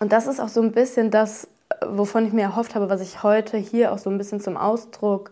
[0.00, 1.48] und das ist auch so ein bisschen das,
[1.86, 5.30] wovon ich mir erhofft habe, was ich heute hier auch so ein bisschen zum Ausdruck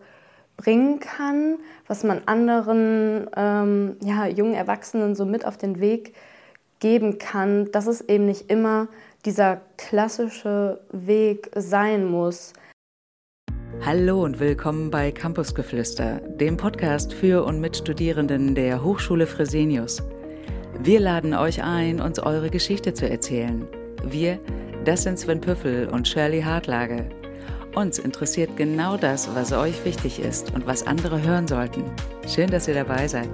[0.57, 1.57] bringen kann,
[1.87, 6.13] was man anderen ähm, ja, jungen Erwachsenen so mit auf den Weg
[6.79, 8.87] geben kann, dass es eben nicht immer
[9.25, 12.53] dieser klassische Weg sein muss.
[13.85, 20.01] Hallo und willkommen bei Campusgeflüster, dem Podcast für und mit Studierenden der Hochschule Fresenius.
[20.79, 23.67] Wir laden euch ein, uns eure Geschichte zu erzählen.
[24.03, 24.39] Wir,
[24.83, 27.05] das sind Sven Püffel und Shirley Hartlage.
[27.75, 31.83] Uns interessiert genau das, was euch wichtig ist und was andere hören sollten.
[32.27, 33.29] Schön, dass ihr dabei seid.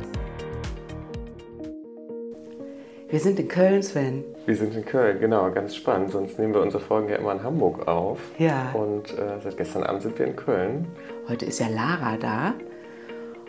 [3.09, 4.23] Wir sind in Köln, Sven.
[4.45, 6.12] Wir sind in Köln, genau, ganz spannend.
[6.12, 8.20] Sonst nehmen wir unsere Folgen ja immer in Hamburg auf.
[8.38, 8.72] Ja.
[8.73, 10.88] Und äh, seit gestern Abend sind wir in Köln.
[11.28, 12.53] Heute ist ja Lara da.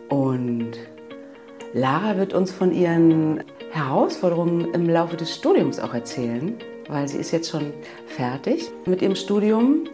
[0.09, 0.73] Und
[1.73, 6.59] Lara wird uns von ihren Herausforderungen im Laufe des Studiums auch erzählen,
[6.93, 7.73] weil sie ist jetzt schon
[8.07, 9.85] fertig mit ihrem Studium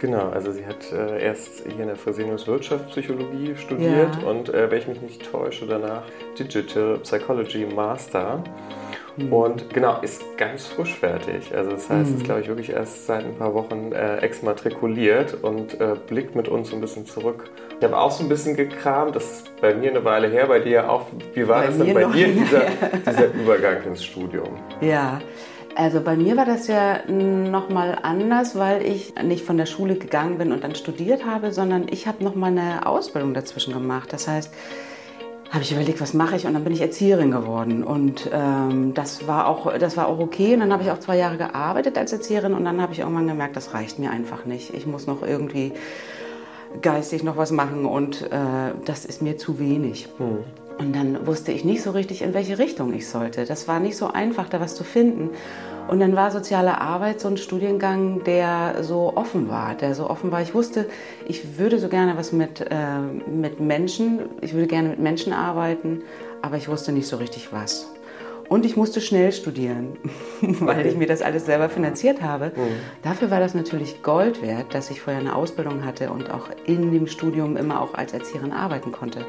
[0.00, 4.28] Genau, also sie hat äh, erst hier in der Fresenius Wirtschaftspsychologie studiert Ja.
[4.28, 6.02] und, äh, wenn ich mich nicht täusche, danach
[6.36, 8.42] Digital Psychology Master.
[9.16, 9.32] Hm.
[9.32, 11.54] Und genau, ist ganz frisch fertig.
[11.54, 12.16] Also das heißt, Hm.
[12.16, 16.48] ist glaube ich wirklich erst seit ein paar Wochen äh, exmatrikuliert und äh, blickt mit
[16.48, 17.44] uns so ein bisschen zurück.
[17.78, 20.58] Ich habe auch so ein bisschen gekramt, das ist bei mir eine Weile her, bei
[20.58, 21.06] dir auch.
[21.34, 22.62] Wie war Bei das denn bei dir, dieser,
[23.08, 24.48] dieser Übergang ins Studium?
[24.80, 25.20] Ja,
[25.74, 30.38] also bei mir war das ja nochmal anders, weil ich nicht von der Schule gegangen
[30.38, 34.12] bin und dann studiert habe, sondern ich habe nochmal eine Ausbildung dazwischen gemacht.
[34.12, 34.52] Das heißt,
[35.52, 39.26] habe ich überlegt, was mache ich und dann bin ich Erzieherin geworden und ähm, das
[39.26, 42.10] war auch das war auch okay und dann habe ich auch zwei Jahre gearbeitet als
[42.10, 44.72] Erzieherin und dann habe ich irgendwann gemerkt, das reicht mir einfach nicht.
[44.72, 45.72] Ich muss noch irgendwie
[46.80, 50.08] geistig noch was machen und äh, das ist mir zu wenig.
[50.78, 53.44] Und dann wusste ich nicht so richtig, in welche Richtung ich sollte.
[53.44, 55.30] Das war nicht so einfach, da was zu finden.
[55.88, 60.30] Und dann war soziale Arbeit so ein Studiengang, der so offen war, der so offen
[60.30, 60.40] war.
[60.40, 60.88] Ich wusste,
[61.26, 62.98] ich würde so gerne was mit, äh,
[63.30, 66.02] mit Menschen, ich würde gerne mit Menschen arbeiten,
[66.40, 67.88] aber ich wusste nicht so richtig was.
[68.48, 69.96] Und ich musste schnell studieren,
[70.40, 72.52] weil ich mir das alles selber finanziert habe.
[73.02, 76.92] Dafür war das natürlich Gold wert, dass ich vorher eine Ausbildung hatte und auch in
[76.92, 79.24] dem Studium immer auch als Erzieherin arbeiten konnte.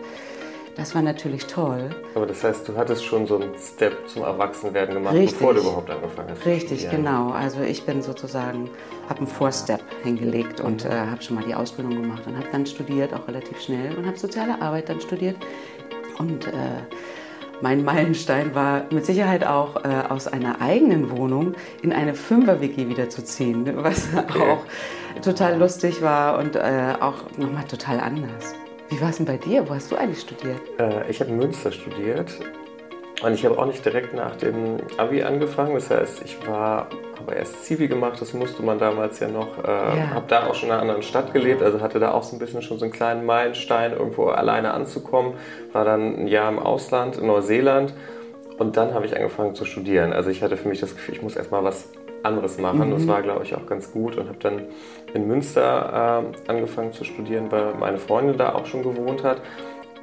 [0.75, 1.91] Das war natürlich toll.
[2.15, 5.37] Aber das heißt, du hattest schon so einen Step zum Erwachsenwerden gemacht, Richtig.
[5.37, 6.45] bevor du überhaupt angefangen hast.
[6.45, 7.03] Richtig, studieren.
[7.03, 7.29] genau.
[7.29, 8.69] Also ich bin sozusagen,
[9.07, 12.65] habe einen Four-Step hingelegt und äh, habe schon mal die Ausbildung gemacht und habe dann
[12.65, 15.37] studiert, auch relativ schnell und habe soziale Arbeit dann studiert.
[16.17, 16.51] Und äh,
[17.61, 21.53] mein Meilenstein war mit Sicherheit auch äh, aus einer eigenen Wohnung
[21.83, 24.65] in eine Fünfer-WG wiederzuziehen, was auch
[25.21, 28.55] total lustig war und äh, auch nochmal total anders.
[28.93, 29.67] Wie war es denn bei dir?
[29.67, 30.61] Wo hast du eigentlich studiert?
[30.77, 32.31] Äh, ich habe in Münster studiert
[33.23, 35.73] und ich habe auch nicht direkt nach dem Abi angefangen.
[35.73, 36.89] Das heißt, ich war,
[37.19, 39.57] habe erst Zivi gemacht, das musste man damals ja noch.
[39.63, 40.09] Äh, Ja.
[40.13, 42.39] Habe da auch schon in einer anderen Stadt gelebt, also hatte da auch so ein
[42.39, 45.33] bisschen schon so einen kleinen Meilenstein, irgendwo alleine anzukommen.
[45.71, 47.95] War dann ein Jahr im Ausland, in Neuseeland.
[48.59, 50.13] Und dann habe ich angefangen zu studieren.
[50.13, 51.89] Also ich hatte für mich das Gefühl, ich muss erstmal was
[52.23, 52.91] anderes machen.
[52.91, 54.61] Das war, glaube ich, auch ganz gut und habe dann
[55.13, 59.41] in Münster äh, angefangen zu studieren, weil meine Freundin da auch schon gewohnt hat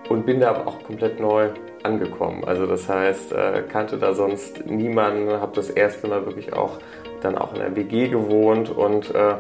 [0.08, 1.48] und bin da aber auch komplett neu
[1.82, 2.44] angekommen.
[2.44, 6.78] Also das heißt, äh, kannte da sonst niemanden, habe das erste Mal wirklich auch
[7.22, 9.34] dann auch in der WG gewohnt und äh,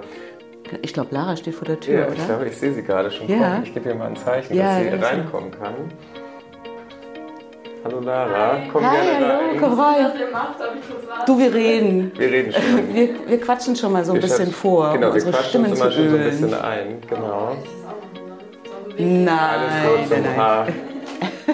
[0.82, 2.14] Ich glaube, Lara steht vor der Tür, ja, oder?
[2.16, 3.36] ich glaube, ich sehe sie gerade schon Ja.
[3.38, 3.62] kommen.
[3.64, 5.74] Ich gebe ihr mal ein Zeichen, Ja, dass sie ja, reinkommen kann.
[7.84, 9.56] Hallo Lara, komm Hi, gerne hallo, rein.
[9.58, 10.06] komm rein.
[10.12, 11.26] kurz?
[11.26, 12.12] Du, wir reden.
[12.16, 12.94] Wir reden schon.
[12.94, 15.48] Wir, wir quatschen schon mal so ein Wir bisschen vor, Genau, um wir unsere quatschen
[15.48, 16.98] Stimmen uns zu immer schon so ein bisschen ein.
[17.08, 17.56] Genau.
[18.98, 20.36] Nein, Alles gut, so nein, ein nein.
[20.36, 20.66] paar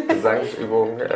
[0.08, 1.00] Gesangsübungen.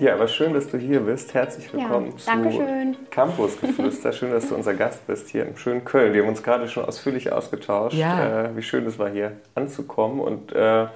[0.00, 1.34] Ja, aber schön, dass du hier bist.
[1.34, 2.96] Herzlich willkommen zu Dankeschön.
[3.10, 4.12] Campusgeflüster.
[4.12, 6.12] Schön, dass du unser Gast bist hier im schönen Köln.
[6.14, 8.44] Wir haben uns gerade schon ausführlich ausgetauscht, Ja.
[8.44, 10.86] äh, wie schön es war, hier anzukommen und äh,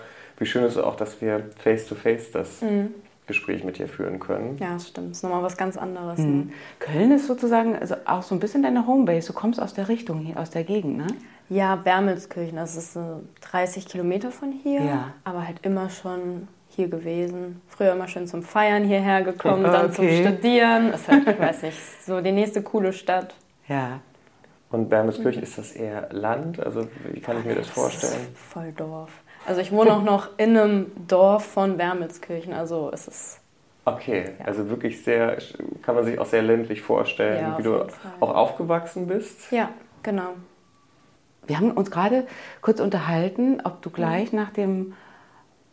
[0.42, 2.94] wie schön es ist auch, dass wir face-to-face das Mhm.
[3.28, 4.58] Gespräch mit dir führen können.
[4.58, 5.10] Ja, das stimmt.
[5.10, 6.18] Das ist nochmal was ganz anderes.
[6.18, 6.26] Ne?
[6.26, 6.52] Mhm.
[6.80, 9.28] Köln ist sozusagen also auch so ein bisschen deine Homebase.
[9.28, 11.06] Du kommst aus der Richtung hier, aus der Gegend, ne?
[11.48, 15.14] Ja, Wermelskirchen, das ist so 30 Kilometer von hier, Ja.
[15.24, 17.60] aber halt immer schon hier gewesen.
[17.68, 20.22] Früher immer schön zum Feiern hierher gekommen, dann zum Okay.
[20.26, 20.90] Studieren.
[20.90, 23.34] Das ist halt, ich weiß nicht, so die nächste coole Stadt.
[23.68, 24.00] Ja.
[24.70, 26.58] Und Wermelskirchen, ist das eher Land?
[26.58, 28.14] Also wie kann ich mir das vorstellen?
[28.32, 29.10] ist voll Dorf.
[29.46, 33.38] Also ich wohne auch noch in einem Dorf von Wermelskirchen, also es ist
[33.84, 35.38] Okay, also wirklich sehr,
[35.82, 38.12] kann man sich auch sehr ländlich vorstellen, Ja, wie du Fall.
[38.20, 39.50] auch aufgewachsen bist.
[39.50, 39.70] ja,
[40.04, 40.34] genau.
[41.48, 42.28] Wir haben uns gerade
[42.60, 44.94] kurz unterhalten, ob du gleich nach dem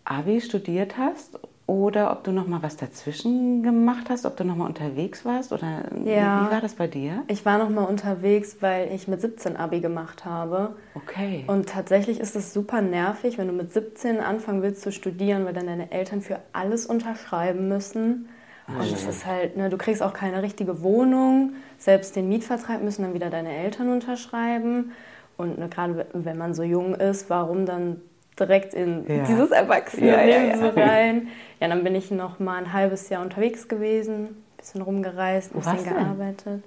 [0.06, 1.39] Abi studiert hast
[1.69, 5.54] oder ob du noch mal was dazwischen gemacht hast, ob du noch mal unterwegs warst
[5.54, 6.48] oder Ja.
[6.48, 7.24] wie war das bei dir?
[7.27, 10.75] Ich war noch mal unterwegs, weil ich mit 17 Abi gemacht habe.
[10.95, 11.44] Okay.
[11.45, 15.54] Und tatsächlich ist es super nervig, wenn du mit 17 anfangen willst zu studieren, weil
[15.54, 18.30] dann deine Eltern für alles unterschreiben müssen.
[18.68, 21.54] Und es ist halt, ne, du kriegst auch keine richtige Wohnung.
[21.77, 24.92] Selbst den Mietvertrag müssen dann wieder deine Eltern unterschreiben.
[25.38, 28.01] Und ne, gerade wenn man so jung ist, warum dann
[28.39, 29.24] direkt in Ja.
[29.25, 30.57] dieses Erwachsene Ja, ja, ja.
[30.57, 31.27] so rein?
[31.59, 35.83] Ja, dann bin ich noch mal ein halbes Jahr unterwegs gewesen, bisschen rumgereist, ein bisschen
[35.83, 36.63] gearbeitet.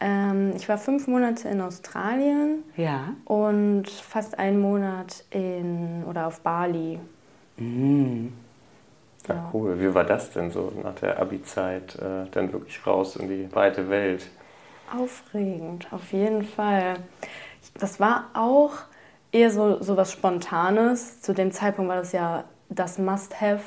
[0.00, 3.14] Ähm, ich war fünf Monate in Australien ja.
[3.26, 6.98] und fast einen Monat in oder auf Bali.
[7.58, 8.32] Mhm.
[9.28, 9.78] Ja, cool.
[9.78, 13.90] Wie war das denn so nach der Abi-Zeit, äh, dann wirklich raus in die weite
[13.90, 14.26] Welt?
[14.98, 16.94] Aufregend, auf jeden Fall.
[17.78, 18.72] Das war auch
[19.32, 21.20] eher so, so was Spontanes.
[21.20, 23.62] Zu dem Zeitpunkt war das ja das Must-Have.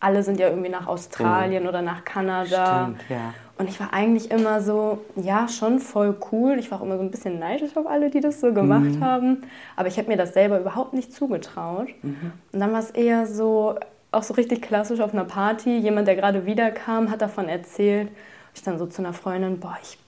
[0.00, 2.84] Alle sind ja irgendwie nach Australien oder nach Kanada.
[2.84, 3.34] Stimmt, ja.
[3.58, 6.56] Und ich war eigentlich immer so, ja, schon voll cool.
[6.58, 9.42] Ich war auch immer so ein bisschen neidisch auf alle, die das so gemacht haben.
[9.76, 11.88] Aber ich habe mir das selber überhaupt nicht zugetraut.
[12.52, 13.76] Und dann war es eher so,
[14.12, 15.78] auch so richtig klassisch auf einer Party.
[15.78, 18.10] Jemand, der gerade wiederkam, hat davon erzählt.
[18.54, 19.98] Ich dann so zu einer Freundin, boah, ich,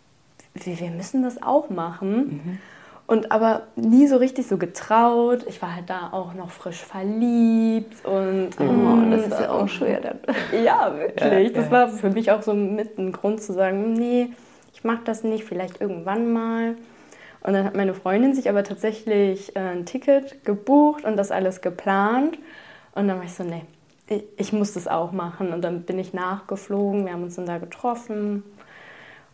[0.52, 2.60] wir, wir müssen das auch machen.
[3.08, 5.46] Und aber nie so richtig so getraut.
[5.48, 10.02] Ich war halt da auch noch frisch verliebt und Oh, das ist ja auch schwer
[10.02, 10.18] dann.
[10.62, 11.24] ja, wirklich.
[11.24, 11.70] Ja, das ja.
[11.70, 14.28] war für mich auch so mit ein Grund zu sagen, nee,
[14.74, 16.76] ich mag das nicht, vielleicht irgendwann mal.
[17.40, 21.62] Und dann hat meine Freundin sich aber tatsächlich äh, ein Ticket gebucht und das alles
[21.62, 22.38] geplant.
[22.94, 23.64] Und dann war ich so, nee,
[24.06, 25.54] ich, ich muss das auch machen.
[25.54, 28.42] Und dann bin ich nachgeflogen, wir haben uns dann da getroffen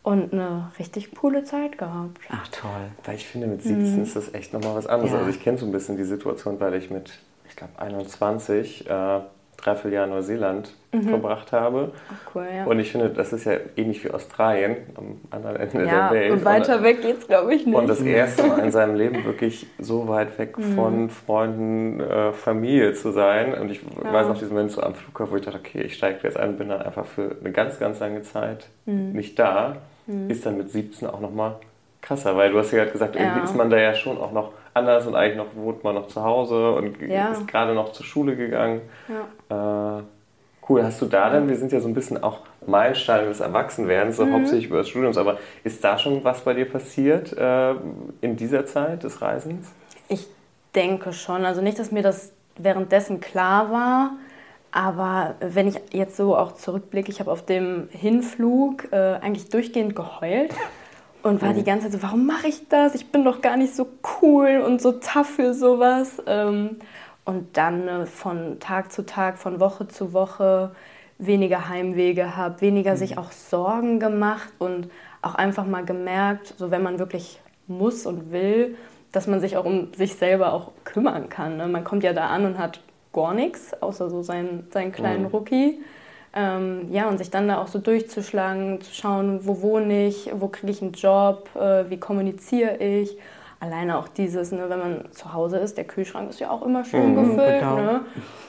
[0.05, 2.21] und eine richtig coole Zeit gehabt.
[2.29, 2.71] Ach toll.
[3.05, 5.13] Weil ich finde, mit 17 ist das echt nochmal was anderes.
[5.13, 5.19] Ja.
[5.19, 7.19] Also ich kenne so ein bisschen die Situation, weil ich mit,
[7.49, 9.21] ich glaube, 21 äh,
[9.57, 10.75] dreiviertel Jahr Neuseeland
[11.09, 11.93] verbracht habe.
[12.11, 12.65] Ach cool, ja.
[12.67, 16.33] Und ich finde, das ist ja ähnlich wie Australien am anderen Ende ja, der Welt.
[16.33, 17.75] und weiter weg geht's, glaube ich, nicht.
[17.75, 22.93] Und das erste Mal in seinem Leben wirklich so weit weg von Freunden, äh, Familie
[22.93, 23.55] zu sein.
[23.55, 26.19] Und ich weiß noch diesen Moment so am Flughafen, wo ich dachte, okay, ich steige
[26.25, 29.77] jetzt ein, bin dann einfach für eine ganz, ganz lange Zeit nicht da.
[30.29, 31.57] Ist dann mit 17 auch nochmal
[32.03, 33.45] krasser, weil du hast ja gerade gesagt, irgendwie Ja.
[33.45, 36.23] ist man da ja schon auch noch anders und eigentlich noch wohnt man noch zu
[36.23, 37.33] Hause und Ja.
[37.33, 38.83] ist gerade noch zur Schule gegangen.
[39.09, 39.99] ja.
[39.99, 40.03] Äh,
[40.69, 44.17] cool, hast du da dann, wir sind ja so ein bisschen auch Meilensteine des Erwachsenwerdens,
[44.17, 47.73] so hauptsächlich über das Studiums, aber ist da schon was bei dir passiert äh,
[48.23, 49.71] in dieser Zeit des Reisens?
[50.09, 50.27] Ich
[50.75, 51.45] denke schon.
[51.45, 54.11] Also nicht, dass mir das währenddessen klar war,
[54.75, 59.95] aber wenn ich jetzt so auch zurückblicke, ich habe auf dem Hinflug äh, eigentlich durchgehend
[59.95, 60.53] geheult
[61.23, 62.97] und war die ganze Zeit so, warum mache ich das?
[62.97, 63.87] Ich bin doch gar nicht so
[64.21, 66.21] cool und so tough für sowas.
[66.27, 66.81] Ähm,
[67.25, 70.73] und dann äh, von Tag zu Tag, von Woche zu Woche
[71.19, 74.91] weniger Heimweh gehabt, weniger sich auch Sorgen gemacht und
[75.23, 78.77] auch einfach mal gemerkt, so wenn man wirklich muss und will,
[79.13, 81.59] dass man sich auch um sich selber auch kümmern kann.
[81.59, 81.69] Ne?
[81.69, 82.81] Man kommt ja da an und hat
[83.15, 85.29] gar nichts, außer so seinen, seinen kleinen Mhm.
[85.29, 85.81] Rookie.
[86.37, 90.49] Ähm, ja, und sich dann da auch so durchzuschlagen, zu schauen, wo wohne ich, wo
[90.49, 93.17] kriege ich einen Job, äh, wie kommuniziere ich.
[93.61, 96.85] Alleine auch dieses, ne, wenn man zu Hause ist, der Kühlschrank ist ja auch immer
[96.85, 97.61] schön Mhm, gefüllt.
[97.61, 97.77] genau.
[97.77, 98.01] Ne?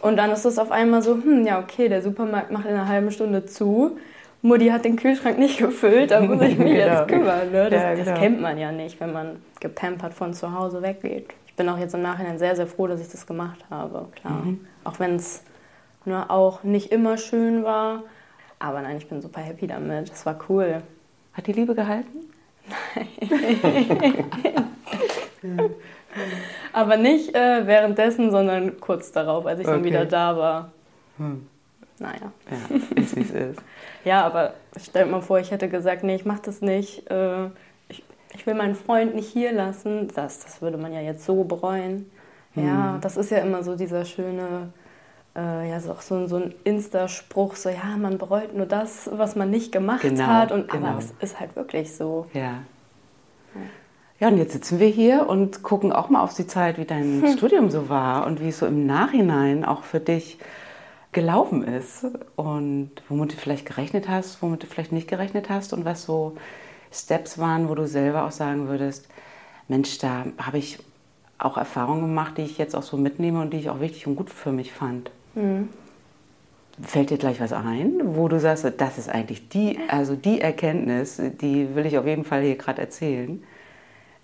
[0.02, 2.88] Und dann ist es auf einmal so, hm, ja, okay, der Supermarkt macht in einer
[2.88, 3.98] halben Stunde zu.
[4.42, 6.86] Mutti hat den Kühlschrank nicht gefüllt, da muss ich mich Genau.
[6.88, 7.52] jetzt kümmern.
[7.52, 7.70] Ne?
[7.70, 8.20] Das, Ja, das genau.
[8.20, 11.28] kennt man ja nicht, wenn man gepampert von zu Hause weggeht.
[11.56, 14.44] Ich bin auch jetzt im Nachhinein sehr, sehr froh, dass ich das gemacht habe, klar.
[14.44, 14.68] Mhm.
[14.83, 15.42] Auch wenn es
[16.04, 18.04] ne, auch nicht immer schön war.
[18.59, 20.09] Aber nein, ich bin super happy damit.
[20.12, 20.81] Das war cool.
[21.31, 22.19] Hat die Liebe gehalten?
[26.74, 29.85] Aber nicht äh, währenddessen, sondern kurz darauf, als ich dann Okay.
[29.85, 30.71] wieder da war.
[31.18, 31.47] Hm.
[32.00, 32.33] Naja.
[32.52, 33.62] Ja, ist es ist.
[34.04, 37.09] Ja, aber stell mal vor, ich hätte gesagt, nee, ich mach das nicht.
[37.09, 37.50] Äh,
[38.34, 40.10] ich, will meinen Freund nicht hier lassen.
[40.16, 42.10] Das, das würde man ja jetzt so bereuen.
[42.54, 42.66] Hm.
[42.68, 44.70] Ja, das ist ja immer so dieser schöne,
[45.36, 49.10] äh, ja, so, auch so, ein- so ein Insta-Spruch, so, ja, man bereut nur das,
[49.14, 50.52] was man nicht gemacht Genau, hat.
[50.52, 50.88] Und, genau.
[50.88, 52.28] Aber es ist halt wirklich so.
[52.34, 52.60] Ja.
[54.20, 57.22] Ja, und jetzt sitzen wir hier und gucken auch mal auf die Zeit, wie dein
[57.22, 57.38] Hm.
[57.38, 60.38] Studium so war und wie es so im Nachhinein auch für dich
[61.12, 62.06] gelaufen ist
[62.36, 66.36] und womit du vielleicht gerechnet hast, womit du vielleicht nicht gerechnet hast und was so
[66.95, 69.07] Steps waren, wo du selber auch sagen würdest,
[69.68, 70.80] Mensch, da habe ich
[71.37, 74.16] auch Erfahrungen gemacht, die ich jetzt auch so mitnehme und die ich auch wichtig und
[74.16, 75.11] gut für mich fand.
[76.81, 81.21] Fällt dir gleich was ein, wo du sagst, das ist eigentlich die, also die Erkenntnis,
[81.42, 83.42] die will ich auf jeden Fall hier gerade erzählen?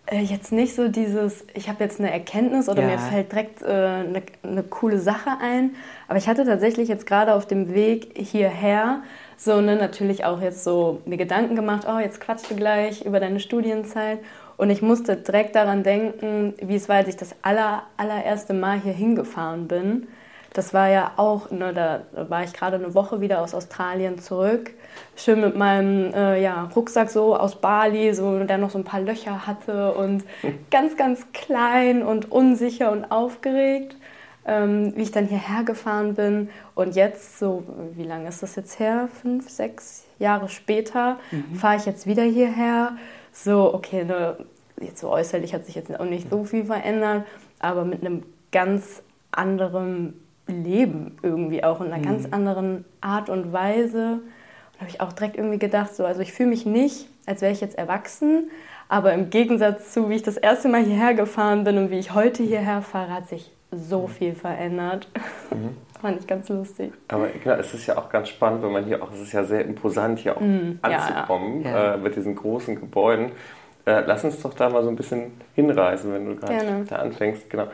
[0.06, 2.90] Äh, jetzt nicht so dieses, ich habe jetzt eine Erkenntnis oder ja.
[2.90, 5.76] mir fällt direkt äh, eine, eine coole Sache ein.
[6.08, 9.04] Aber ich hatte tatsächlich jetzt gerade auf dem Weg hierher
[9.44, 13.20] so ne, natürlich auch jetzt so mir Gedanken gemacht, oh, jetzt quatschst du gleich über
[13.20, 14.20] deine Studienzeit.
[14.58, 18.80] Und ich musste direkt daran denken, wie es war, als ich das aller, allererste Mal
[18.80, 20.08] hier hingefahren bin.
[20.54, 24.72] Das war ja auch, ne, da war ich gerade eine Woche wieder aus Australien zurück.
[25.16, 29.00] Schön mit meinem äh, ja, Rucksack so aus Bali, so, der noch so ein paar
[29.00, 30.24] Löcher hatte und
[30.70, 33.96] ganz, ganz klein und unsicher und aufgeregt,
[34.46, 36.50] ähm, wie ich dann hierher gefahren bin.
[36.76, 39.08] Und jetzt, so, wie lange ist das jetzt her?
[39.22, 41.56] Fünf, sechs Jahre später mhm.
[41.56, 42.96] fahre ich jetzt wieder hierher.
[43.32, 44.38] So, okay, ne,
[44.80, 47.26] jetzt so äußerlich hat sich jetzt auch nicht so viel verändert,
[47.60, 52.04] aber mit einem ganz anderen Leben irgendwie auch in einer mhm.
[52.04, 54.14] ganz anderen Art und Weise.
[54.14, 54.22] Und
[54.74, 57.54] da habe ich auch direkt irgendwie gedacht, so, also ich fühle mich nicht, als wäre
[57.54, 58.50] ich jetzt erwachsen,
[58.90, 62.14] aber im Gegensatz zu, wie ich das erste Mal hierher gefahren bin und wie ich
[62.14, 64.08] heute hierher fahre, hat sich so mhm.
[64.10, 65.08] viel verändert.
[65.50, 65.78] Mhm.
[66.02, 66.92] Fand ich ganz lustig.
[67.10, 69.44] Aber genau, es ist ja auch ganz spannend, wenn man hier auch, es ist ja
[69.44, 70.80] sehr imposant, hier auch mhm.
[70.82, 71.94] anzukommen ja, ja.
[71.94, 73.32] Äh, mit diesen großen Gebäuden.
[73.86, 77.50] Äh, lass uns doch da mal so ein bisschen hinreisen, wenn du gerade da anfängst.
[77.50, 77.68] Genau.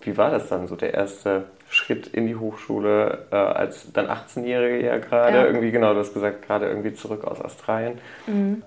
[0.00, 4.86] Wie war das dann so, der erste Schritt in die Hochschule äh, als dann 18-Jährige
[4.86, 5.38] ja gerade?
[5.38, 5.46] Ja.
[5.46, 7.98] Irgendwie, genau, du hast gesagt, gerade irgendwie zurück aus Australien.
[8.26, 8.62] Mhm.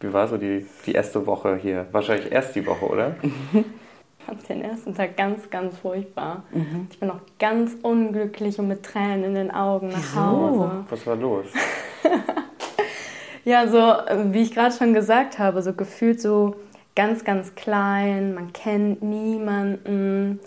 [0.00, 1.86] Wie war so die, die erste Woche hier?
[1.92, 3.16] Wahrscheinlich erst die Woche, oder?
[4.22, 6.44] Ich fand den ersten Tag ganz, ganz furchtbar.
[6.52, 6.86] Mhm.
[6.90, 10.20] Ich bin noch ganz unglücklich und mit Tränen in den Augen nach Wieso?
[10.20, 10.70] Hause.
[10.88, 11.46] Was war los?
[13.44, 13.78] ja, so
[14.32, 16.54] wie ich gerade schon gesagt habe, so gefühlt so
[16.94, 20.38] ganz, ganz klein, man kennt niemanden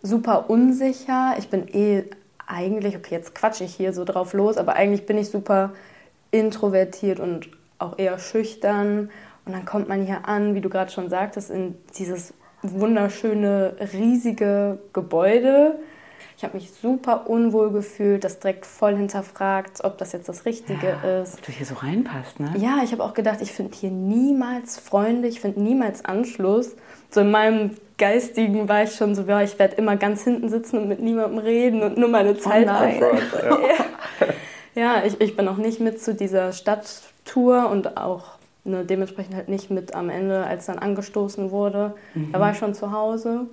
[0.00, 1.34] super unsicher.
[1.38, 2.04] Ich bin eh
[2.46, 5.72] eigentlich, okay, jetzt quatsche ich hier so drauf los, aber eigentlich bin ich super
[6.30, 7.48] introvertiert und
[7.80, 9.10] auch eher schüchtern.
[9.44, 12.32] Und dann kommt man hier an, wie du gerade schon sagtest, in dieses
[12.62, 15.78] wunderschöne, riesige Gebäude.
[16.36, 20.98] Ich habe mich super unwohl gefühlt, das direkt voll hinterfragt, ob das jetzt das Richtige
[21.02, 21.34] ja, ist.
[21.34, 22.52] Ob du hier so reinpasst, ne?
[22.58, 26.76] Ja, ich habe auch gedacht, ich finde hier niemals Freunde, ich finde niemals Anschluss.
[27.08, 30.78] So in meinem Geistigen war ich schon so, ja, ich werde immer ganz hinten sitzen
[30.78, 34.26] und mit niemandem reden und nur meine Zeit oh ja.
[34.74, 38.35] ja, ich, ich bin auch nicht mit zu dieser Stadttour und auch
[38.66, 41.94] ne, dementsprechend halt nicht mit am Ende, als dann angestoßen wurde.
[42.14, 42.32] Mhm.
[42.32, 43.46] Da war ich schon zu Hause.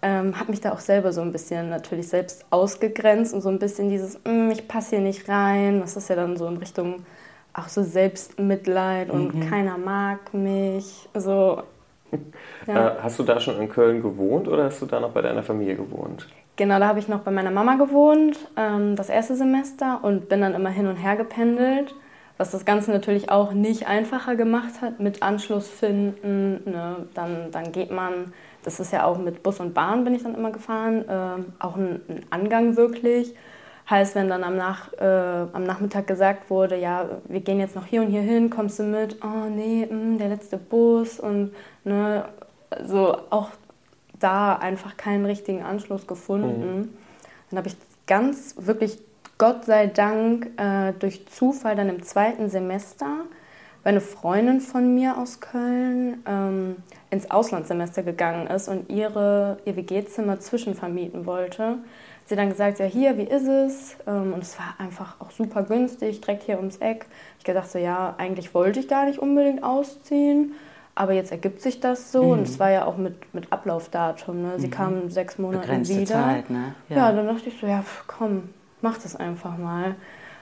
[0.00, 3.58] Ähm, habe mich da auch selber so ein bisschen natürlich selbst ausgegrenzt und so ein
[3.58, 5.80] bisschen dieses, mm, ich passe hier nicht rein.
[5.80, 7.04] Das ist ja dann so in Richtung
[7.52, 9.50] auch so Selbstmitleid und mhm.
[9.50, 11.08] keiner mag mich.
[11.14, 11.62] So
[12.66, 12.88] ja.
[12.88, 15.42] Äh, hast du da schon in Köln gewohnt oder hast du da noch bei deiner
[15.42, 16.28] Familie gewohnt?
[16.56, 20.40] Genau, da habe ich noch bei meiner Mama gewohnt, ähm, das erste Semester und bin
[20.40, 21.94] dann immer hin und her gependelt,
[22.38, 26.70] was das Ganze natürlich auch nicht einfacher gemacht hat mit Anschluss finden.
[26.70, 27.08] Ne?
[27.12, 30.34] Dann, dann geht man, das ist ja auch mit Bus und Bahn bin ich dann
[30.34, 33.34] immer gefahren, äh, auch ein, ein Angang wirklich.
[33.90, 37.86] Heißt, wenn dann am, Nach, äh, am Nachmittag gesagt wurde, ja, wir gehen jetzt noch
[37.86, 39.16] hier und hier hin, kommst du mit?
[39.24, 41.52] Oh nee, mh, mm, der letzte Bus und
[41.84, 42.24] ne,
[42.84, 43.48] so auch
[44.18, 46.80] da einfach keinen richtigen Anschluss gefunden.
[46.80, 46.88] Mhm.
[47.50, 47.76] Dann habe ich
[48.06, 48.98] ganz wirklich,
[49.38, 53.06] Gott sei Dank, äh, durch Zufall dann im zweiten Semester,
[53.84, 56.76] weil eine Freundin von mir aus Köln ähm,
[57.10, 61.78] ins Auslandssemester gegangen ist und ihre, ihr WG-Zimmer zwischenvermieten wollte
[62.28, 63.96] sie dann gesagt, ja hier, wie ist es?
[64.06, 67.06] Ähm, und es war einfach auch super günstig, direkt hier ums Eck.
[67.38, 70.52] Ich gedacht so, ja, eigentlich wollte ich gar nicht unbedingt ausziehen,
[70.94, 72.24] aber jetzt ergibt sich das so.
[72.24, 72.30] Mhm.
[72.30, 74.42] Und es war ja auch mit, mit Ablaufdatum.
[74.42, 74.52] Ne?
[74.58, 74.72] Sie mhm.
[74.72, 76.06] kam sechs Monate wieder.
[76.06, 76.74] Zeit, ne?
[76.88, 76.96] ja.
[76.96, 78.50] ja, dann dachte ich so, ja, komm,
[78.82, 79.96] mach das einfach mal.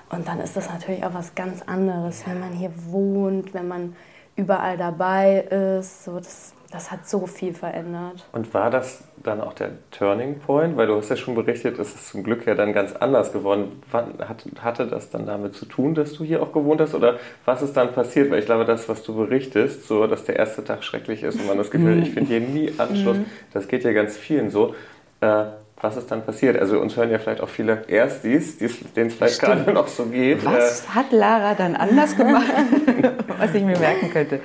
[0.08, 3.96] Und dann ist das natürlich auch was ganz anderes, wenn man hier wohnt, wenn man
[4.36, 6.04] überall dabei ist.
[6.04, 8.26] So, das das hat so viel verändert.
[8.32, 10.76] Und war das dann auch der Turning Point?
[10.76, 13.80] Weil du hast ja schon berichtet, es ist zum Glück ja dann ganz anders geworden.
[13.92, 16.94] Hat, hatte das dann damit zu tun, dass du hier auch gewohnt hast?
[16.94, 18.30] Oder was ist dann passiert?
[18.30, 21.46] Weil ich glaube, das, was du berichtest, so dass der erste Tag schrecklich ist und
[21.46, 23.26] man das Gefühl, ich finde hier nie Anschluss, mhm.
[23.52, 24.74] das geht ja ganz vielen so.
[25.20, 25.44] Äh,
[25.80, 26.58] was ist dann passiert?
[26.58, 29.66] Also uns hören ja vielleicht auch viele Erstis, denen es vielleicht Stimmt.
[29.66, 30.44] gerade noch so geht.
[30.44, 32.46] Was äh, hat Lara dann anders gemacht,
[33.38, 34.40] was ich mir merken könnte?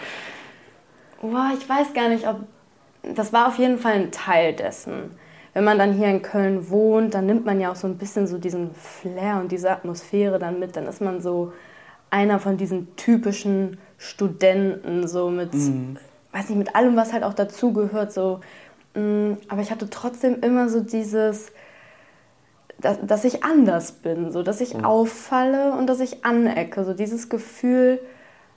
[1.21, 2.41] Boah, ich weiß gar nicht, ob.
[3.03, 5.11] Das war auf jeden Fall ein Teil dessen.
[5.53, 8.27] Wenn man dann hier in Köln wohnt, dann nimmt man ja auch so ein bisschen
[8.27, 10.75] so diesen Flair und diese Atmosphäre dann mit.
[10.75, 11.51] Dann ist man so
[12.09, 15.97] einer von diesen typischen Studenten, so mit, mhm.
[16.31, 18.13] weiß nicht, mit allem, was halt auch dazugehört.
[18.13, 18.41] So.
[18.93, 21.51] Mm, aber ich hatte trotzdem immer so dieses,
[22.79, 24.85] dass, dass ich anders bin, so dass ich mhm.
[24.85, 26.83] auffalle und dass ich anecke.
[26.83, 27.99] So dieses Gefühl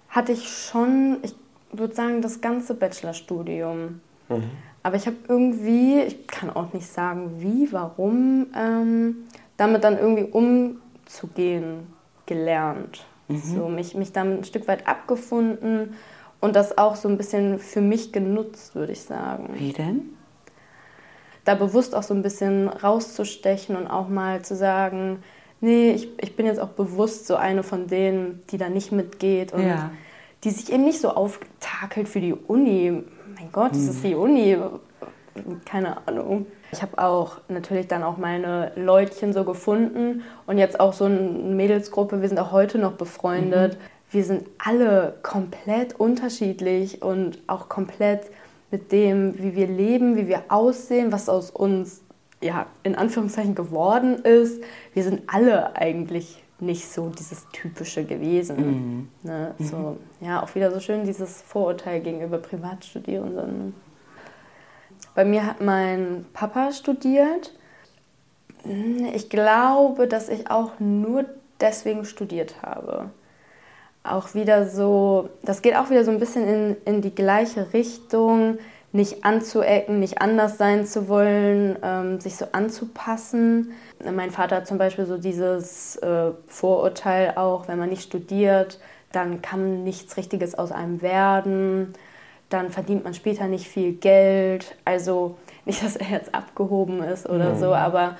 [0.08, 1.34] hatte ich schon, ich
[1.72, 4.00] würde sagen, das ganze Bachelorstudium.
[4.28, 4.50] Mhm.
[4.82, 9.16] Aber ich habe irgendwie, ich kann auch nicht sagen, wie, warum, ähm,
[9.56, 11.86] damit dann irgendwie umzugehen
[12.26, 13.04] gelernt.
[13.28, 13.38] Mhm.
[13.38, 15.94] So, mich, mich damit ein Stück weit abgefunden
[16.40, 19.54] und das auch so ein bisschen für mich genutzt, würde ich sagen.
[19.54, 20.13] Wie denn?
[21.44, 25.22] Da bewusst auch so ein bisschen rauszustechen und auch mal zu sagen,
[25.60, 29.52] nee, ich, ich bin jetzt auch bewusst so eine von denen, die da nicht mitgeht
[29.52, 29.90] und ja.
[30.44, 33.02] die sich eben nicht so auftakelt für die Uni.
[33.36, 34.10] Mein Gott, das ist hm.
[34.10, 34.58] die Uni.
[35.64, 36.46] Keine Ahnung.
[36.72, 41.18] Ich habe auch natürlich dann auch meine Leutchen so gefunden und jetzt auch so eine
[41.18, 42.20] Mädelsgruppe.
[42.20, 43.74] Wir sind auch heute noch befreundet.
[43.74, 43.78] Mhm.
[44.10, 48.30] Wir sind alle komplett unterschiedlich und auch komplett
[48.74, 52.02] mit dem, wie wir leben, wie wir aussehen, was aus uns
[52.42, 54.64] ja in Anführungszeichen geworden ist.
[54.94, 58.56] Wir sind alle eigentlich nicht so dieses typische gewesen.
[58.56, 59.08] Mhm.
[59.22, 59.54] Ne?
[59.60, 60.26] So, mhm.
[60.26, 63.74] ja, auch wieder so schön dieses Vorurteil gegenüber Privatstudierenden.
[65.14, 67.54] Bei mir hat mein Papa studiert.
[69.12, 71.26] Ich glaube, dass ich auch nur
[71.60, 73.10] deswegen studiert habe.
[74.04, 78.58] Auch wieder so, das geht auch wieder so ein bisschen in, in die gleiche Richtung,
[78.92, 83.72] nicht anzuecken, nicht anders sein zu wollen, ähm, sich so anzupassen.
[84.04, 88.78] Mein Vater hat zum Beispiel so dieses äh, Vorurteil auch, wenn man nicht studiert,
[89.10, 91.94] dann kann nichts Richtiges aus einem werden
[92.54, 94.76] dann verdient man später nicht viel Geld.
[94.84, 97.58] Also nicht, dass er jetzt abgehoben ist oder mhm.
[97.58, 98.16] so, aber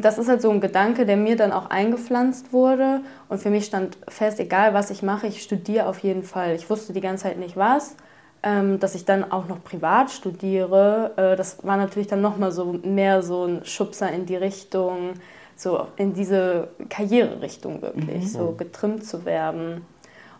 [0.00, 3.00] das ist halt so ein Gedanke, der mir dann auch eingepflanzt wurde.
[3.28, 6.54] Und für mich stand fest, egal was ich mache, ich studiere auf jeden Fall.
[6.54, 7.96] Ich wusste die ganze Zeit nicht was.
[8.42, 12.78] Ähm, dass ich dann auch noch privat studiere, äh, das war natürlich dann nochmal so
[12.84, 15.14] mehr so ein Schubser in die Richtung,
[15.56, 18.28] so in diese Karriererichtung wirklich, mhm.
[18.28, 19.76] so getrimmt zu werden.
[19.76, 19.84] Und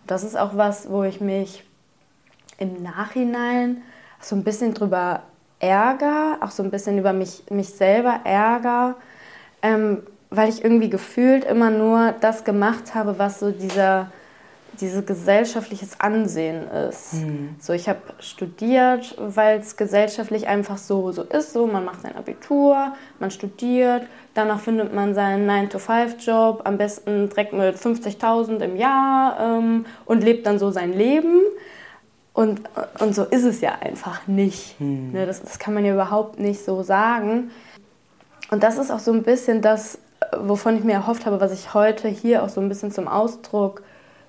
[0.07, 1.65] das ist auch was, wo ich mich
[2.59, 3.83] im Nachhinein
[4.21, 5.23] so ein bisschen drüber
[5.59, 8.97] ärger, auch so ein bisschen über mich, mich selber ärger,
[9.63, 14.11] ähm, weil ich irgendwie gefühlt immer nur das gemacht habe, was so dieser
[14.81, 17.15] dieses gesellschaftliches Ansehen ist.
[17.15, 17.57] Mhm.
[17.59, 21.53] So, ich habe studiert, weil es gesellschaftlich einfach so, so ist.
[21.53, 24.03] So, man macht sein Abitur, man studiert,
[24.35, 30.47] danach findet man seinen 9-to-5-Job, am besten direkt mit 50.000 im Jahr ähm, und lebt
[30.47, 31.41] dann so sein Leben.
[32.33, 32.61] Und,
[32.99, 34.79] und so ist es ja einfach nicht.
[34.79, 35.13] Hm.
[35.13, 37.51] Ne, das, das kann man ja überhaupt nicht so sagen.
[38.51, 39.99] Und das ist auch so ein bisschen das,
[40.39, 43.83] wovon ich mir erhofft habe, was ich heute hier auch so ein bisschen zum Ausdruck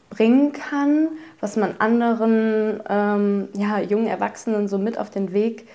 [0.10, 5.68] bringen kann, was man anderen ähm, ja, jungen Erwachsenen so mit auf den Weg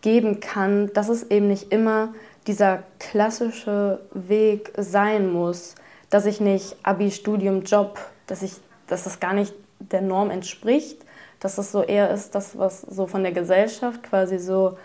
[0.00, 2.12] geben kann, dass es eben nicht immer
[2.46, 5.74] dieser klassische Weg sein muss,
[6.10, 8.52] dass ich nicht Abi, Studium, Job, dass, ich,
[8.86, 10.98] dass das gar nicht der Norm entspricht,
[11.40, 14.78] dass das so eher ist, das, was so von der Gesellschaft quasi so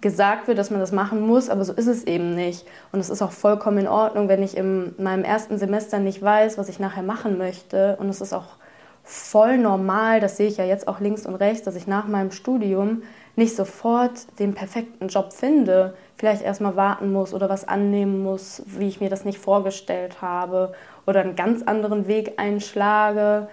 [0.00, 2.66] gesagt wird, dass man das machen muss, aber so ist es eben nicht.
[2.92, 6.56] Und es ist auch vollkommen in Ordnung, wenn ich in meinem ersten Semester nicht weiß,
[6.56, 7.96] was ich nachher machen möchte.
[7.98, 8.56] Und es ist auch
[9.02, 12.30] voll normal, das sehe ich ja jetzt auch links und rechts, dass ich nach meinem
[12.30, 13.02] Studium
[13.36, 18.88] nicht sofort den perfekten Job finde, vielleicht erstmal warten muss oder was annehmen muss, wie
[18.88, 20.74] ich mir das nicht vorgestellt habe
[21.06, 23.48] oder einen ganz anderen Weg einschlage,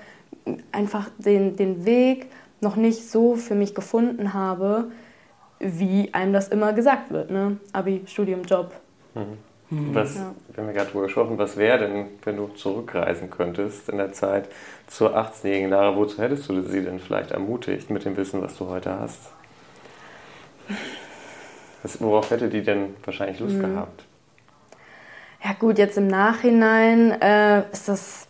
[0.72, 2.32] einfach den, den Weg
[2.62, 4.92] noch nicht so für mich gefunden habe,
[5.60, 7.32] wie einem das immer gesagt wird.
[7.32, 7.58] Ne?
[7.74, 8.74] Abi, Studium, Job.
[9.14, 9.38] Mhm.
[9.70, 10.34] Was, ja.
[10.50, 14.14] wir haben ja gerade drüber gesprochen, was wäre denn, wenn du zurückreisen könntest in der
[14.14, 14.48] Zeit
[14.88, 18.68] zur 18-jährigen Lara, wozu hättest du sie denn vielleicht ermutigt mit dem Wissen, was du
[18.68, 19.32] heute hast?
[21.82, 23.62] Was, worauf hätte die denn wahrscheinlich Lust mhm.
[23.62, 24.06] gehabt?
[25.44, 28.28] Ja gut, jetzt im Nachhinein äh, ist das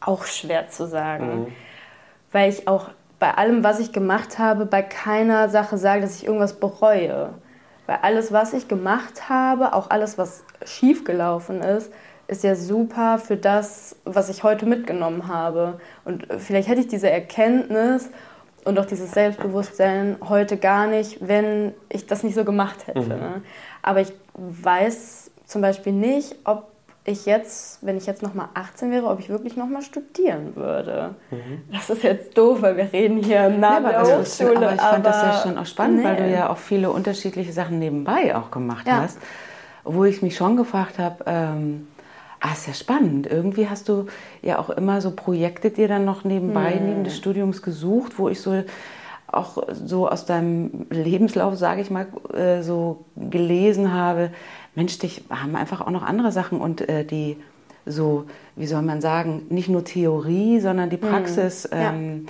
[0.00, 1.46] auch schwer zu sagen, mhm.
[2.32, 2.90] weil ich auch
[3.20, 7.34] bei allem, was ich gemacht habe, bei keiner Sache sage, dass ich irgendwas bereue.
[7.86, 11.92] Weil alles, was ich gemacht habe, auch alles, was schiefgelaufen ist,
[12.28, 15.80] ist ja super für das, was ich heute mitgenommen habe.
[16.04, 18.10] Und vielleicht hätte ich diese Erkenntnis
[18.64, 23.00] und auch dieses Selbstbewusstsein heute gar nicht, wenn ich das nicht so gemacht hätte.
[23.00, 23.08] Mhm.
[23.08, 23.42] Ne?
[23.82, 26.69] Aber ich weiß zum Beispiel nicht, ob
[27.10, 30.56] ich jetzt, wenn ich jetzt noch mal 18 wäre, ob ich wirklich noch mal studieren
[30.56, 31.14] würde.
[31.30, 31.62] Mhm.
[31.72, 34.56] Das ist jetzt doof, weil wir reden hier im Namen ja, der Hochschule.
[34.56, 36.04] Aber ich fand das ja schon auch spannend, nee.
[36.04, 39.02] weil du ja auch viele unterschiedliche Sachen nebenbei auch gemacht ja.
[39.02, 39.18] hast,
[39.84, 41.88] wo ich mich schon gefragt habe, ähm,
[42.40, 43.26] ah, ist ja spannend.
[43.26, 44.06] Irgendwie hast du
[44.42, 46.86] ja auch immer so Projekte dir dann noch nebenbei, mhm.
[46.86, 48.62] neben des Studiums gesucht, wo ich so
[49.32, 54.30] auch so aus deinem Lebenslauf, sage ich mal, äh, so gelesen habe,
[54.74, 57.36] Mensch, dich haben einfach auch noch andere Sachen und äh, die
[57.86, 61.68] so, wie soll man sagen, nicht nur Theorie, sondern die hm, Praxis.
[61.70, 61.78] Mhm.
[61.78, 61.92] Ja.
[61.92, 62.26] Ähm,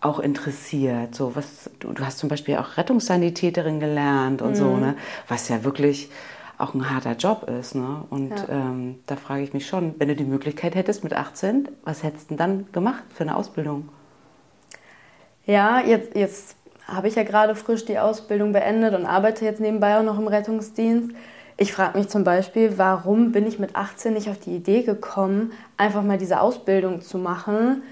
[0.00, 1.14] auch interessiert?
[1.14, 4.54] So was, du, du hast zum Beispiel auch Rettungssanitäterin gelernt und mhm.
[4.56, 4.96] so, ne?
[5.28, 6.10] Was ja wirklich
[6.58, 7.74] auch ein harter Job ist.
[7.74, 8.04] Ne?
[8.10, 8.48] Und ja.
[8.48, 12.30] ähm, da frage ich mich schon, wenn du die Möglichkeit hättest mit 18, was hättest
[12.30, 13.88] du dann gemacht für eine Ausbildung?
[15.44, 19.98] Ja, jetzt, jetzt habe ich ja gerade frisch die Ausbildung beendet und arbeite jetzt nebenbei
[19.98, 21.10] auch noch im Rettungsdienst.
[21.56, 25.52] Ich frage mich zum Beispiel, warum bin ich mit 18 nicht auf die Idee gekommen,
[25.76, 27.82] einfach mal diese Ausbildung zu machen,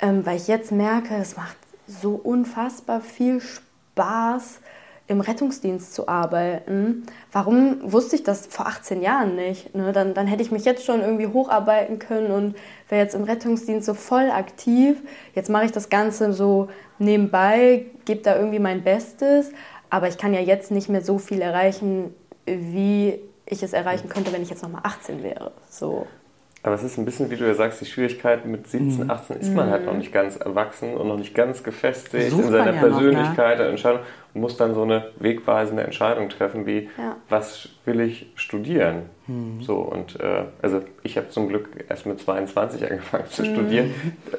[0.00, 4.60] ähm, weil ich jetzt merke, es macht so unfassbar viel Spaß,
[5.08, 7.06] im Rettungsdienst zu arbeiten.
[7.30, 9.74] Warum wusste ich das vor 18 Jahren nicht?
[9.74, 9.92] Ne?
[9.92, 12.56] Dann, dann hätte ich mich jetzt schon irgendwie hocharbeiten können und
[12.88, 14.96] wäre jetzt im Rettungsdienst so voll aktiv.
[15.34, 19.52] Jetzt mache ich das Ganze so nebenbei, gebe da irgendwie mein Bestes,
[19.90, 22.12] aber ich kann ja jetzt nicht mehr so viel erreichen,
[22.44, 25.52] wie ich es erreichen könnte, wenn ich jetzt nochmal 18 wäre.
[25.70, 26.06] So.
[26.66, 29.42] Aber es ist ein bisschen, wie du ja sagst, die Schwierigkeit mit 17, 18 mhm.
[29.42, 30.00] ist man halt noch mhm.
[30.00, 33.70] nicht ganz erwachsen und noch nicht ganz gefestigt Sucht in seiner ja Persönlichkeit noch, ne?
[33.70, 34.00] Entscheidung
[34.34, 37.14] und muss dann so eine wegweisende Entscheidung treffen, wie ja.
[37.28, 39.02] was will ich studieren?
[39.28, 39.62] Mhm.
[39.62, 43.54] So und äh, also ich habe zum Glück erst mit 22 angefangen zu mhm.
[43.54, 43.94] studieren,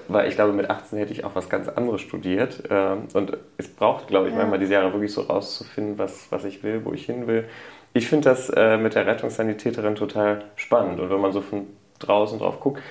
[0.10, 3.70] weil ich glaube mit 18 hätte ich auch was ganz anderes studiert äh, und es
[3.70, 4.40] braucht, glaube ich, ja.
[4.40, 7.46] manchmal diese Jahre wirklich so rauszufinden, was, was ich will, wo ich hin will.
[7.94, 11.68] Ich finde das äh, mit der Rettungssanitäterin total spannend und wenn man so von
[12.00, 12.82] draußen drauf guckt,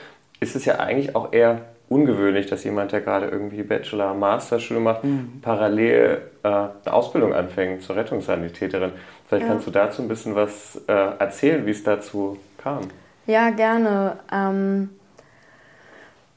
[0.40, 5.04] ist es ja eigentlich auch eher ungewöhnlich, dass jemand, der gerade irgendwie Bachelor, Masterschule macht,
[5.04, 5.40] mhm.
[5.40, 8.92] parallel äh, eine Ausbildung anfängt zur Rettungssanitäterin.
[9.26, 9.52] Vielleicht ja.
[9.52, 12.82] kannst du dazu ein bisschen was äh, erzählen, wie es dazu kam.
[13.26, 14.18] Ja, gerne.
[14.32, 14.90] Ähm,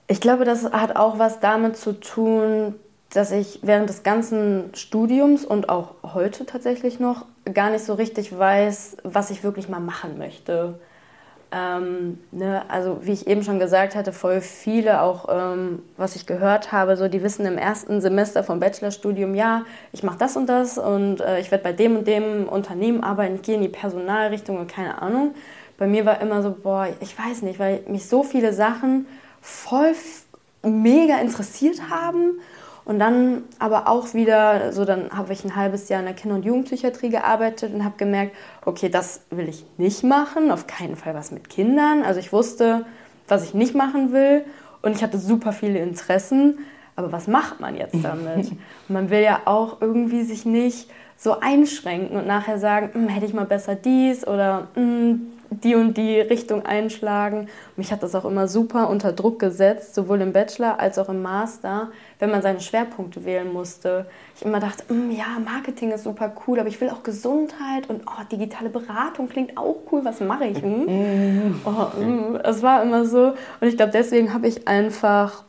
[0.08, 2.76] ich glaube, das hat auch was damit zu tun,
[3.12, 8.38] dass ich während des ganzen Studiums und auch heute tatsächlich noch gar nicht so richtig
[8.38, 10.80] weiß, was ich wirklich mal machen möchte.
[11.52, 16.28] Ähm, ne, also wie ich eben schon gesagt hatte, voll viele auch, ähm, was ich
[16.28, 20.48] gehört habe, so die wissen im ersten Semester vom Bachelorstudium, ja, ich mache das und
[20.48, 24.60] das und äh, ich werde bei dem und dem Unternehmen arbeiten, gehe in die Personalrichtung
[24.60, 25.34] und keine Ahnung.
[25.80, 29.08] Bei mir war immer so, boah, ich weiß nicht, weil mich so viele Sachen
[29.42, 29.96] voll
[30.62, 32.40] mega interessiert haben
[32.86, 36.36] und dann aber auch wieder, so dann habe ich ein halbes Jahr in der Kinder-
[36.36, 41.14] und Jugendpsychiatrie gearbeitet und habe gemerkt, okay, das will ich nicht machen, auf keinen Fall
[41.14, 42.04] was mit Kindern.
[42.04, 42.86] Also ich wusste,
[43.28, 44.44] was ich nicht machen will
[44.82, 46.60] und ich hatte super viele Interessen,
[46.96, 48.52] aber was macht man jetzt damit?
[48.88, 53.34] man will ja auch irgendwie sich nicht so einschränken und nachher sagen, hm, hätte ich
[53.34, 57.48] mal besser dies oder hm, die und die Richtung einschlagen.
[57.76, 61.22] Mich hat das auch immer super unter Druck gesetzt, sowohl im Bachelor als auch im
[61.22, 64.06] Master, wenn man seine Schwerpunkte wählen musste.
[64.36, 68.04] Ich immer dachte, mm, ja, Marketing ist super cool, aber ich will auch Gesundheit und
[68.06, 70.62] oh, digitale Beratung klingt auch cool, was mache ich?
[70.62, 71.62] Hm?
[71.66, 73.34] Oh, mm, es war immer so.
[73.60, 75.44] Und ich glaube, deswegen habe ich einfach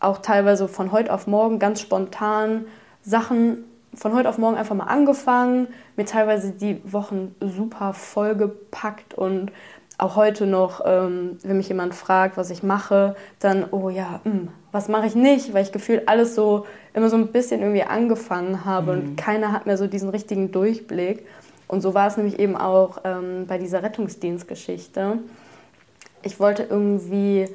[0.00, 2.66] auch teilweise von heute auf morgen ganz spontan
[3.02, 9.52] Sachen von heute auf morgen einfach mal angefangen, mir teilweise die Wochen super vollgepackt und
[9.98, 14.32] auch heute noch, ähm, wenn mich jemand fragt, was ich mache, dann, oh ja, mh,
[14.32, 17.84] hm, was mache ich nicht, weil ich gefühlt alles so immer so ein bisschen irgendwie
[17.84, 18.98] angefangen habe mhm.
[19.00, 21.26] und keiner hat mehr so diesen richtigen Durchblick.
[21.68, 25.18] Und so war es nämlich eben auch ähm, bei dieser Rettungsdienstgeschichte.
[26.22, 27.48] Ich wollte irgendwie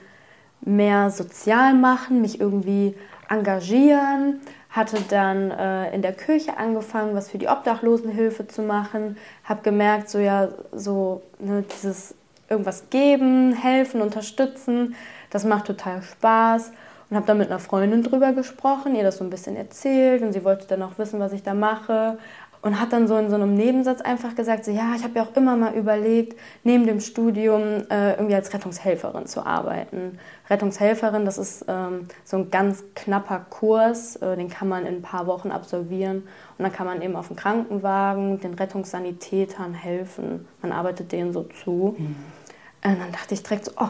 [0.62, 2.95] mehr sozial machen, mich irgendwie
[3.30, 4.39] engagieren,
[4.78, 10.10] hatte dann äh, in der Kirche angefangen, was für die Obdachlosenhilfe zu machen, habe gemerkt,
[10.10, 12.16] so ja, so ne, dieses
[12.50, 14.96] irgendwas geben, helfen, unterstützen,
[15.32, 16.72] das macht total Spaß
[17.10, 20.32] und habe dann mit einer Freundin drüber gesprochen, ihr das so ein bisschen erzählt und
[20.32, 22.18] sie wollte dann auch wissen, was ich da mache
[22.67, 25.23] und hat dann so in so einem Nebensatz einfach gesagt, so ja, ich habe ja
[25.23, 30.19] auch immer mal überlegt, neben dem Studium äh, irgendwie als Rettungshelferin zu arbeiten.
[30.49, 35.01] Rettungshelferin, das ist ähm, so ein ganz knapper Kurs, äh, den kann man in ein
[35.01, 36.23] paar Wochen absolvieren
[36.58, 40.45] und dann kann man eben auf dem Krankenwagen den Rettungssanitätern helfen.
[40.62, 41.95] Man arbeitet denen so zu.
[41.97, 42.15] Mhm.
[42.84, 43.89] Und dann dachte ich direkt so, oh.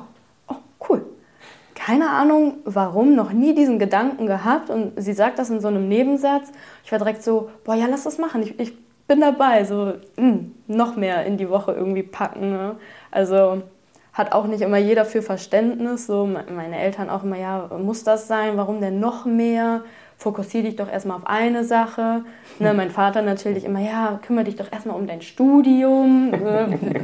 [1.87, 4.69] Keine Ahnung, warum, noch nie diesen Gedanken gehabt.
[4.69, 6.51] Und sie sagt das in so einem Nebensatz.
[6.83, 8.41] Ich war direkt so, boah, ja, lass das machen.
[8.43, 8.73] Ich, ich
[9.07, 9.63] bin dabei.
[9.63, 12.51] So, mh, hm, noch mehr in die Woche irgendwie packen.
[12.51, 12.75] Ne?
[13.09, 13.61] Also
[14.11, 16.07] hat auch nicht immer jeder für Verständnis.
[16.07, 18.57] So, meine Eltern auch immer, ja, muss das sein?
[18.57, 19.83] Warum denn noch mehr?
[20.17, 22.25] Fokussiere dich doch erstmal auf eine Sache.
[22.59, 26.33] Ne, mein Vater natürlich immer, ja, kümmere dich doch erstmal um dein Studium.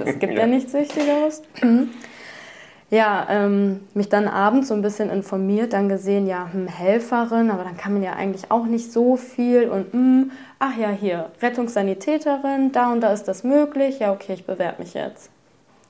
[0.03, 0.39] Es gibt ja.
[0.41, 1.41] ja nichts Wichtigeres.
[2.93, 7.63] Ja, ähm, mich dann abends so ein bisschen informiert, dann gesehen, ja, hm, Helferin, aber
[7.63, 12.71] dann kann man ja eigentlich auch nicht so viel und, hm, ach ja, hier, Rettungssanitäterin,
[12.71, 15.31] da und da ist das möglich, ja, okay, ich bewerbe mich jetzt.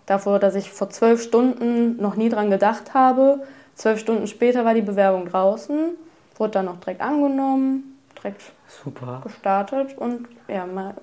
[0.05, 3.43] Davor, dass ich vor zwölf Stunden noch nie dran gedacht habe,
[3.75, 5.97] zwölf Stunden später war die Bewerbung draußen,
[6.37, 8.43] wurde dann auch direkt angenommen, direkt
[8.81, 9.19] Super.
[9.25, 10.93] gestartet und ja, mal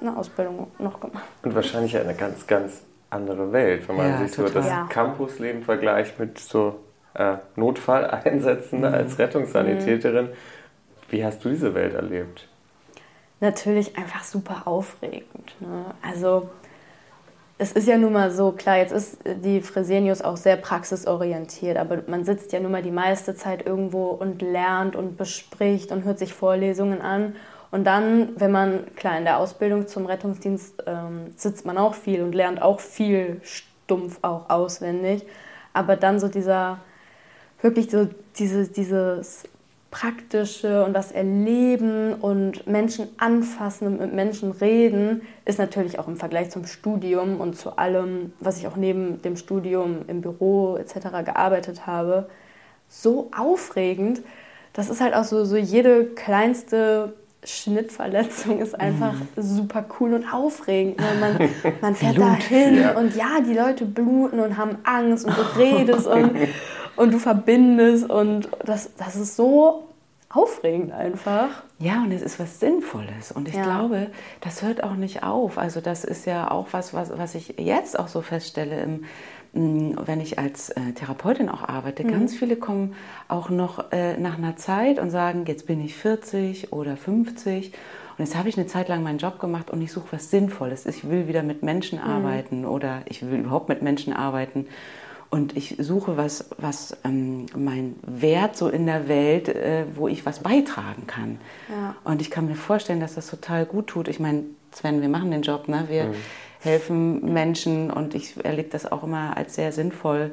[0.00, 1.24] eine Ausbildung noch gemacht.
[1.42, 2.80] Und wahrscheinlich eine ganz, ganz
[3.14, 4.62] andere Welt, wenn man Ja, sich so total.
[4.62, 4.86] das Ja.
[4.90, 6.80] Campusleben vergleicht mit so
[7.14, 8.84] äh, Notfalleinsätzen Mhm.
[8.86, 10.30] als Rettungssanitäterin.
[11.10, 12.48] Wie hast du diese Welt erlebt?
[13.40, 15.54] natürlich einfach super aufregend.
[15.60, 15.84] Ne?
[16.02, 16.48] Also
[17.58, 21.98] es ist ja nun mal so, klar, jetzt ist die Fresenius auch sehr praxisorientiert, aber
[22.06, 26.18] man sitzt ja nun mal die meiste Zeit irgendwo und lernt und bespricht und hört
[26.18, 27.36] sich Vorlesungen an.
[27.74, 32.22] Und dann, wenn man, klar, in der Ausbildung zum Rettungsdienst ähm, sitzt man auch viel
[32.22, 35.26] und lernt auch viel stumpf auch auswendig.
[35.72, 36.78] Aber dann so dieser,
[37.62, 38.06] wirklich so
[38.38, 39.48] diese, dieses
[39.90, 46.16] Praktische und das Erleben und Menschen anfassen und mit Menschen reden, ist natürlich auch im
[46.16, 51.24] Vergleich zum Studium und zu allem, was ich auch neben dem Studium im Büro etc.
[51.24, 52.28] gearbeitet habe,
[52.88, 54.22] so aufregend.
[54.74, 60.98] Das ist halt auch so, so jede kleinste Schnittverletzung ist einfach super cool und aufregend.
[60.98, 61.06] Ne?
[61.20, 62.92] Man, man fährt da hin ja.
[62.98, 66.32] und ja, die Leute bluten und haben Angst und du redest und,
[66.96, 69.88] und du verbindest und das, das ist so
[70.30, 71.48] aufregend einfach.
[71.78, 73.30] Ja, und es ist was Sinnvolles.
[73.30, 73.62] Und ich Ja.
[73.62, 74.08] glaube,
[74.40, 75.58] das hört auch nicht auf.
[75.58, 79.04] Also das ist ja auch was, was, was ich jetzt auch so feststelle, im,
[79.54, 82.02] wenn ich als äh, Therapeutin auch arbeite.
[82.02, 82.94] Ganz viele kommen
[83.28, 87.72] auch noch äh, nach einer Zeit und sagen, jetzt bin ich 40 oder 50.
[88.16, 90.86] Und jetzt habe ich eine Zeit lang meinen Job gemacht und ich suche was Sinnvolles.
[90.86, 94.66] Ich will wieder mit Menschen arbeiten oder ich will überhaupt mit Menschen arbeiten.
[95.30, 100.24] Und ich suche was, was ähm, mein Wert so in der Welt, äh, wo ich
[100.24, 101.38] was beitragen kann.
[101.68, 101.96] Ja.
[102.04, 104.06] Und ich kann mir vorstellen, dass das total gut tut.
[104.06, 105.86] Ich meine, Sven, wir machen den Job, ne?
[105.88, 106.14] wir
[106.64, 110.32] helfen Menschen und ich erlebe das auch immer als sehr sinnvoll,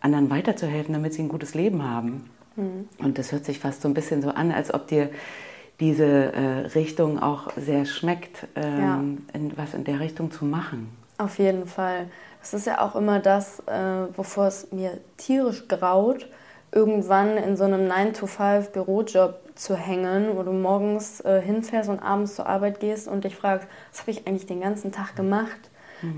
[0.00, 2.30] anderen weiterzuhelfen, damit sie ein gutes Leben haben.
[2.98, 5.10] Und das hört sich fast so ein bisschen so an, als ob dir
[5.78, 10.90] diese äh, Richtung auch sehr schmeckt, ähm, in, was in der Richtung zu machen.
[11.16, 12.06] Auf jeden Fall.
[12.42, 13.72] Es ist ja auch immer das, äh,
[14.16, 16.28] wovor es mir tierisch graut,
[16.72, 22.46] irgendwann in so einem 9-to-5-Bürojob zu hängen, wo du morgens äh, hinfährst und abends zur
[22.46, 25.69] Arbeit gehst und dich fragst, was habe ich eigentlich den ganzen Tag gemacht?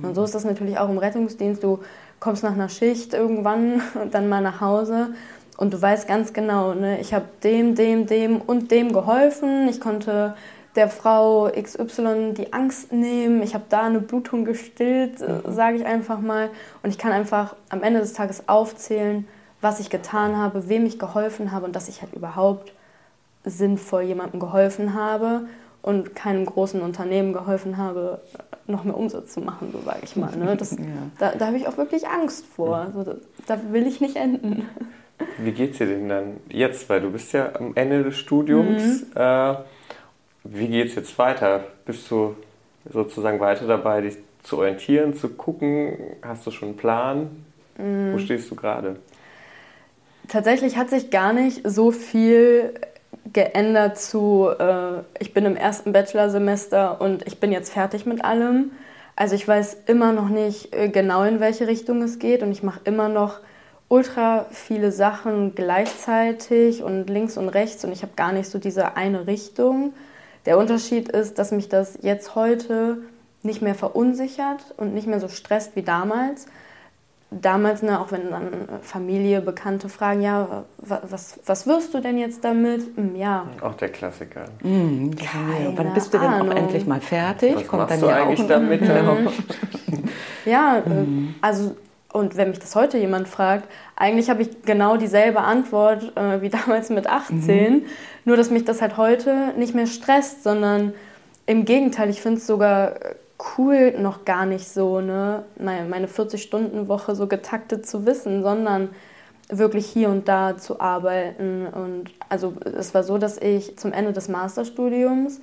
[0.02, 1.62] Und so ist das natürlich auch im Rettungsdienst.
[1.62, 1.80] Du
[2.20, 5.14] kommst nach einer Schicht irgendwann dann mal nach Hause
[5.56, 9.68] und du weißt ganz genau, ne, ich habe dem, dem, dem und dem geholfen.
[9.68, 10.34] Ich konnte
[10.74, 13.42] der Frau XY die Angst nehmen.
[13.42, 16.48] Ich habe da eine Blutung gestillt, äh, sage ich einfach mal.
[16.82, 19.28] Und ich kann einfach am Ende des Tages aufzählen,
[19.60, 22.72] was ich getan habe, wem ich geholfen habe und dass ich halt überhaupt
[23.44, 25.42] sinnvoll jemandem geholfen habe
[25.82, 28.20] und keinem großen Unternehmen geholfen habe,
[28.66, 30.34] noch mehr Umsatz zu machen, so sage ich mal.
[30.36, 30.56] Ne?
[30.56, 30.76] Das,
[31.18, 32.88] Da, da habe ich auch wirklich Angst vor.
[32.94, 33.16] So, da,
[33.46, 34.68] da will ich nicht enden.
[35.38, 36.88] Wie geht's dir denn dann jetzt?
[36.88, 39.04] Weil du bist ja am Ende des Studiums.
[39.14, 39.54] Äh,
[40.44, 41.64] wie geht's jetzt weiter?
[41.84, 42.36] Bist du
[42.90, 45.96] sozusagen weiter dabei, dich zu orientieren, zu gucken?
[46.22, 47.44] Hast du schon einen Plan?
[47.76, 48.96] Wo stehst du gerade?
[50.28, 52.74] Tatsächlich hat sich gar nicht so viel
[53.32, 58.72] geändert zu, äh, ich bin im ersten Bachelorsemester und ich bin jetzt fertig mit allem.
[59.16, 62.62] Also ich weiß immer noch nicht äh, genau, in welche Richtung es geht und ich
[62.62, 63.40] mache immer noch
[63.88, 68.96] ultra viele Sachen gleichzeitig und links und rechts und ich habe gar nicht so diese
[68.96, 69.92] eine Richtung.
[70.46, 72.98] Der Unterschied ist, dass mich das jetzt heute
[73.42, 76.46] nicht mehr verunsichert und nicht mehr so stresst wie damals.
[77.40, 82.18] Damals, ne, auch wenn dann Familie, Bekannte fragen, ja, wa- was, was wirst du denn
[82.18, 82.82] jetzt damit?
[82.96, 84.44] Hm, Ja, Auch der Klassiker.
[84.62, 85.72] Mhm, Keine.
[85.76, 86.50] Wann bist du denn Ahnung.
[86.52, 87.54] auch endlich mal fertig?
[87.56, 88.80] Was Kommt machst dann du ja eigentlich auch damit?
[88.80, 89.16] Genau.
[90.44, 90.82] Ja, äh,
[91.40, 91.76] also
[92.12, 96.48] und wenn mich das heute jemand fragt, eigentlich habe ich genau dieselbe Antwort äh, wie
[96.50, 97.86] damals mit 18,
[98.24, 100.92] nur dass mich das halt heute nicht mehr stresst, sondern
[101.46, 103.14] im Gegenteil, ich finde es sogar äh,
[103.56, 108.90] cool, noch gar nicht so ne, meine, meine 40-Stunden-Woche so getaktet zu wissen, sondern
[109.48, 111.66] wirklich hier und da zu arbeiten.
[111.66, 115.40] Und also es war so, dass ich zum Ende des Masterstudiums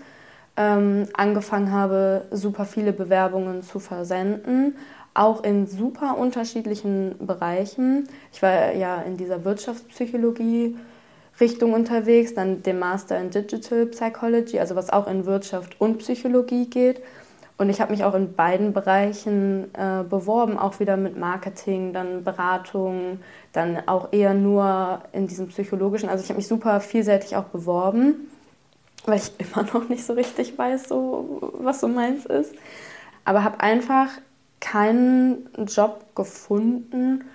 [0.58, 4.76] ähm, angefangen habe, super viele Bewerbungen zu versenden,
[5.14, 8.08] auch in super unterschiedlichen Bereichen.
[8.32, 10.78] Ich war ja in dieser Wirtschaftspsychologie
[11.40, 16.70] Richtung unterwegs, dann den Master in Digital Psychology, also was auch in Wirtschaft und Psychologie
[16.70, 17.02] geht.
[17.60, 22.24] Und ich habe mich auch in beiden Bereichen äh, beworben, auch wieder mit Marketing, dann
[22.24, 23.20] Beratung,
[23.52, 26.08] dann auch eher nur in diesem psychologischen.
[26.08, 28.32] Also ich habe mich super vielseitig auch beworben,
[29.06, 32.56] weil ich immer noch nicht so richtig weiß, so, was so meins ist.
[33.26, 34.08] Aber habe einfach
[34.62, 37.26] keinen Job gefunden,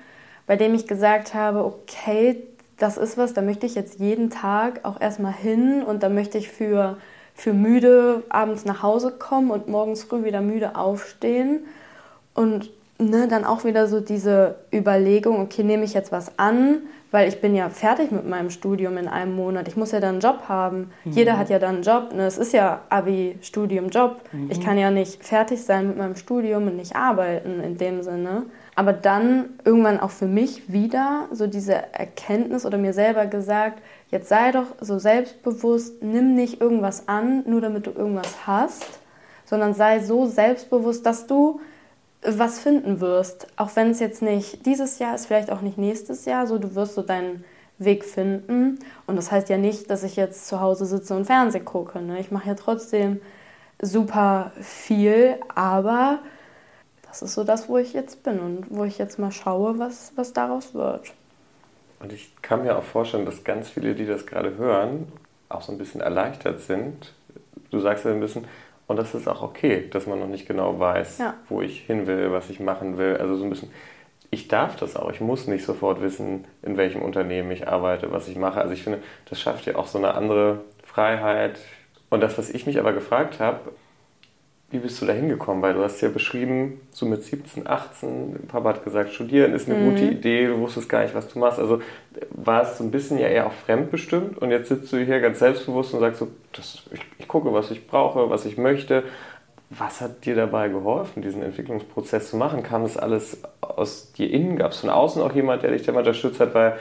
[0.46, 2.42] bei dem ich gesagt habe, okay,
[2.78, 6.38] das ist was, da möchte ich jetzt jeden Tag auch erstmal hin und da möchte
[6.38, 6.96] ich für,
[7.34, 11.66] für müde abends nach Hause kommen und morgens früh wieder müde aufstehen.
[12.32, 17.28] Und ne, dann auch wieder so diese Überlegung, okay, nehme ich jetzt was an, weil
[17.28, 19.68] ich bin ja fertig mit meinem Studium in einem Monat.
[19.68, 20.90] Ich muss ja dann einen Job haben.
[21.04, 21.12] Mhm.
[21.12, 22.12] Jeder hat ja dann einen Job.
[22.12, 22.26] Ne?
[22.26, 24.20] Es ist ja Abi, Studium, Job.
[24.32, 24.50] Mhm.
[24.50, 28.46] Ich kann ja nicht fertig sein mit meinem Studium und nicht arbeiten in dem Sinne.
[28.76, 34.28] Aber dann irgendwann auch für mich wieder so diese Erkenntnis oder mir selber gesagt, jetzt
[34.28, 38.98] sei doch so selbstbewusst, nimm nicht irgendwas an, nur damit du irgendwas hast,
[39.44, 41.60] sondern sei so selbstbewusst, dass du
[42.22, 43.46] was finden wirst.
[43.56, 46.74] Auch wenn es jetzt nicht dieses Jahr ist, vielleicht auch nicht nächstes Jahr, so du
[46.74, 47.44] wirst so deinen
[47.78, 48.78] Weg finden.
[49.06, 52.00] Und das heißt ja nicht, dass ich jetzt zu Hause sitze und Fernsehen gucke.
[52.00, 52.18] Ne?
[52.20, 53.20] Ich mache ja trotzdem
[53.80, 56.20] super viel, aber
[57.14, 60.12] das ist so das, wo ich jetzt bin und wo ich jetzt mal schaue, was,
[60.16, 61.12] was daraus wird.
[62.00, 65.06] Und ich kann mir auch vorstellen, dass ganz viele, die das gerade hören,
[65.48, 67.12] auch so ein bisschen erleichtert sind.
[67.70, 68.46] Du sagst ja ein bisschen,
[68.88, 71.34] und das ist auch okay, dass man noch nicht genau weiß, ja.
[71.48, 73.16] wo ich hin will, was ich machen will.
[73.18, 73.70] Also so ein bisschen,
[74.30, 75.12] ich darf das auch.
[75.12, 78.60] Ich muss nicht sofort wissen, in welchem Unternehmen ich arbeite, was ich mache.
[78.60, 79.00] Also ich finde,
[79.30, 81.60] das schafft ja auch so eine andere Freiheit.
[82.10, 83.60] Und das, was ich mich aber gefragt habe,
[84.74, 85.62] wie bist du da hingekommen?
[85.62, 89.78] Weil du hast ja beschrieben, so mit 17, 18, Papa hat gesagt, studieren ist eine
[89.78, 89.90] mhm.
[89.90, 91.60] gute Idee, du wusstest gar nicht, was du machst.
[91.60, 91.80] Also
[92.30, 95.38] war es so ein bisschen ja eher auch fremdbestimmt und jetzt sitzt du hier ganz
[95.38, 99.04] selbstbewusst und sagst so, das, ich, ich gucke, was ich brauche, was ich möchte.
[99.70, 102.64] Was hat dir dabei geholfen, diesen Entwicklungsprozess zu machen?
[102.64, 104.56] Kam das alles aus dir innen?
[104.56, 106.52] Gab es von außen auch jemand, der dich da unterstützt hat?
[106.54, 106.78] Weil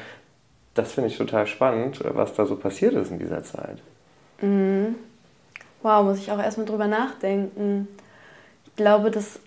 [0.73, 3.77] das finde ich total spannend, was da so passiert ist in dieser Zeit.
[4.41, 4.95] Mhm.
[5.83, 7.89] Wow, muss ich auch erstmal drüber nachdenken.
[8.65, 9.39] Ich glaube, das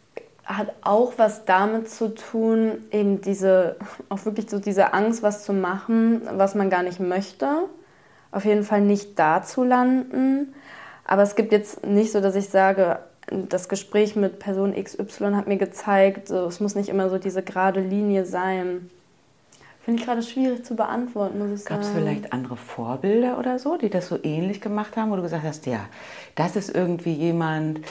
[0.44, 3.77] hat auch was damit zu tun, eben diese,
[4.09, 7.49] auch wirklich so diese Angst, was zu machen, was man gar nicht möchte.
[8.33, 10.55] Auf jeden Fall nicht da zu landen.
[11.07, 15.49] Aber es gibt jetzt nicht so, dass ich sage, das Gespräch mit Person XY hat
[15.49, 18.90] mir gezeigt, so, es muss nicht immer so diese gerade Linie sein.
[19.87, 21.77] Finde ich gerade schwierig zu beantworten, muss ich sagen.
[21.77, 25.22] Gab es vielleicht andere Vorbilder oder so, die das so ähnlich gemacht haben, wo du
[25.22, 25.79] gesagt hast, ja,
[26.35, 27.83] das ist irgendwie jemand,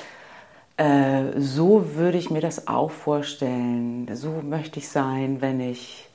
[0.75, 6.10] äh, so würde ich mir das auch vorstellen, so möchte ich sein, wenn ich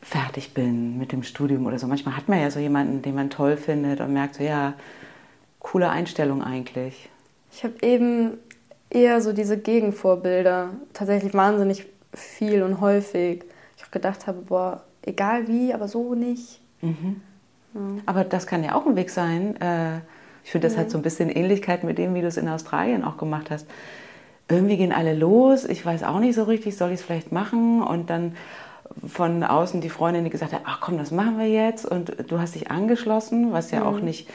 [0.00, 1.86] fertig bin mit dem Studium oder so.
[1.86, 4.72] Manchmal hat man ja so jemanden, den man toll findet und merkt so, ja,
[5.58, 7.10] coole Einstellung eigentlich.
[7.52, 8.38] Ich habe eben
[8.88, 13.44] eher so diese Gegenvorbilder, tatsächlich wahnsinnig viel und häufig
[13.90, 16.60] gedacht habe, boah, egal wie, aber so nicht.
[16.80, 17.20] Mhm.
[17.74, 17.80] Ja.
[18.06, 19.60] Aber das kann ja auch ein Weg sein.
[19.60, 19.98] Äh,
[20.44, 20.82] ich finde, das ja.
[20.82, 23.66] hat so ein bisschen Ähnlichkeit mit dem, wie du es in Australien auch gemacht hast.
[24.48, 27.82] Irgendwie gehen alle los, ich weiß auch nicht so richtig, soll ich es vielleicht machen?
[27.82, 28.34] Und dann
[29.06, 31.84] von außen die Freundin, die gesagt hat, ach komm, das machen wir jetzt.
[31.84, 33.86] Und du hast dich angeschlossen, was ja mhm.
[33.86, 34.28] auch nicht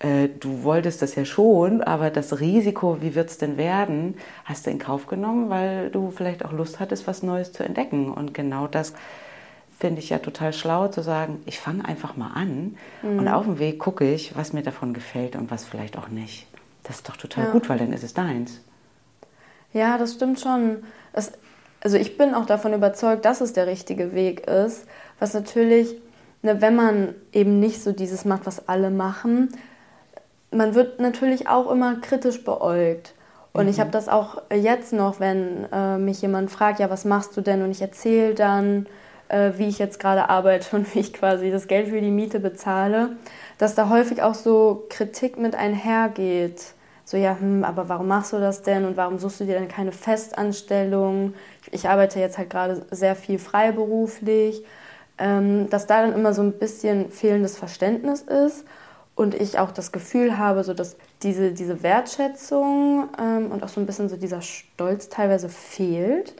[0.00, 4.66] äh, du wolltest das ja schon, aber das Risiko, wie wird es denn werden, hast
[4.66, 8.12] du in Kauf genommen, weil du vielleicht auch Lust hattest, was Neues zu entdecken.
[8.12, 8.94] Und genau das
[9.78, 13.18] finde ich ja total schlau zu sagen, ich fange einfach mal an mhm.
[13.18, 16.46] und auf dem Weg gucke ich, was mir davon gefällt und was vielleicht auch nicht.
[16.84, 17.50] Das ist doch total ja.
[17.50, 18.60] gut, weil dann ist es deins.
[19.72, 20.84] Ja, das stimmt schon.
[21.12, 21.32] Es,
[21.80, 24.86] also ich bin auch davon überzeugt, dass es der richtige Weg ist,
[25.18, 25.96] was natürlich,
[26.42, 29.48] ne, wenn man eben nicht so dieses macht, was alle machen,
[30.54, 33.14] man wird natürlich auch immer kritisch beäugt.
[33.52, 33.70] Und mhm.
[33.70, 37.40] ich habe das auch jetzt noch, wenn äh, mich jemand fragt, ja, was machst du
[37.40, 37.62] denn?
[37.62, 38.86] Und ich erzähle dann,
[39.28, 42.40] äh, wie ich jetzt gerade arbeite und wie ich quasi das Geld für die Miete
[42.40, 43.10] bezahle,
[43.58, 46.74] dass da häufig auch so Kritik mit einhergeht.
[47.06, 49.68] So, ja, hm, aber warum machst du das denn und warum suchst du dir denn
[49.68, 51.34] keine Festanstellung?
[51.62, 54.64] Ich, ich arbeite jetzt halt gerade sehr viel freiberuflich.
[55.16, 58.64] Ähm, dass da dann immer so ein bisschen fehlendes Verständnis ist
[59.16, 63.80] und ich auch das Gefühl habe, so dass diese, diese Wertschätzung ähm, und auch so
[63.80, 66.34] ein bisschen so dieser Stolz teilweise fehlt.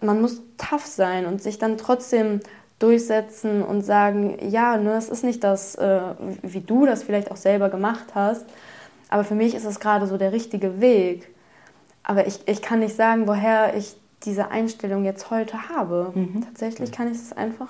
[0.00, 2.40] Man muss tough sein und sich dann trotzdem
[2.78, 6.00] durchsetzen und sagen, ja, ne, es ist nicht das, äh,
[6.42, 8.46] wie du das vielleicht auch selber gemacht hast,
[9.08, 11.28] aber für mich ist es gerade so der richtige Weg.
[12.04, 16.12] Aber ich, ich kann nicht sagen, woher ich diese Einstellung jetzt heute habe.
[16.14, 16.42] Mhm.
[16.44, 17.68] Tatsächlich kann ich es einfach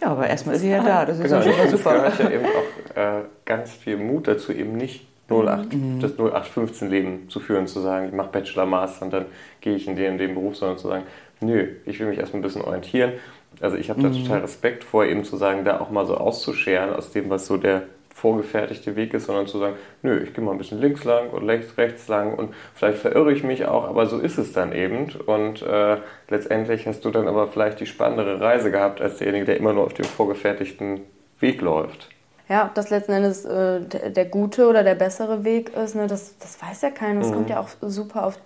[0.00, 1.04] ja, aber erstmal ist sie ja da.
[1.04, 1.94] Das ist genau, schon mal super.
[1.94, 6.00] gehört ja eben auch äh, ganz viel Mut dazu, eben nicht 08, mhm.
[6.00, 9.26] das 0815-Leben zu führen, zu sagen, ich mache Bachelor, Master und dann
[9.60, 11.04] gehe ich in den, in den Beruf, sondern zu sagen,
[11.40, 13.12] nö, ich will mich erstmal ein bisschen orientieren.
[13.60, 14.24] Also ich habe da mhm.
[14.24, 17.56] total Respekt vor, eben zu sagen, da auch mal so auszuscheren aus dem, was so
[17.56, 17.82] der
[18.20, 21.48] vorgefertigte Weg ist, sondern zu sagen, nö, ich gehe mal ein bisschen links lang und
[21.48, 25.10] rechts, rechts lang und vielleicht verirre ich mich auch, aber so ist es dann eben.
[25.24, 25.96] Und äh,
[26.28, 29.84] letztendlich hast du dann aber vielleicht die spannendere Reise gehabt als derjenige, der immer nur
[29.84, 31.00] auf dem vorgefertigten
[31.40, 32.10] Weg läuft.
[32.50, 36.06] Ja, ob das letzten Endes äh, der, der, gute oder der bessere Weg ist, ne,
[36.06, 37.20] das, das weiß ja keiner.
[37.20, 37.34] Das mhm.
[37.34, 38.38] kommt ja auch super auf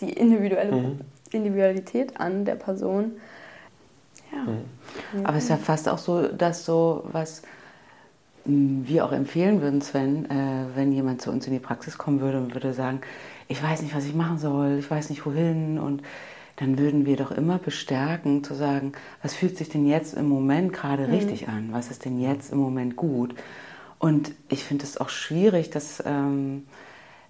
[0.00, 1.00] die individuelle mhm.
[1.30, 3.12] Individualität an der Person.
[4.32, 4.38] Ja.
[4.38, 5.26] Mhm.
[5.26, 7.42] Aber es ist ja fast auch so, dass so was
[8.44, 12.38] wir auch empfehlen würden, Sven, äh, wenn jemand zu uns in die Praxis kommen würde
[12.38, 13.00] und würde sagen,
[13.48, 16.02] ich weiß nicht, was ich machen soll, ich weiß nicht wohin und
[16.56, 20.72] dann würden wir doch immer bestärken zu sagen, was fühlt sich denn jetzt im Moment
[20.72, 21.14] gerade mhm.
[21.14, 21.68] richtig an?
[21.72, 23.34] Was ist denn jetzt im Moment gut?
[23.98, 26.64] Und ich finde es auch schwierig, dass ähm,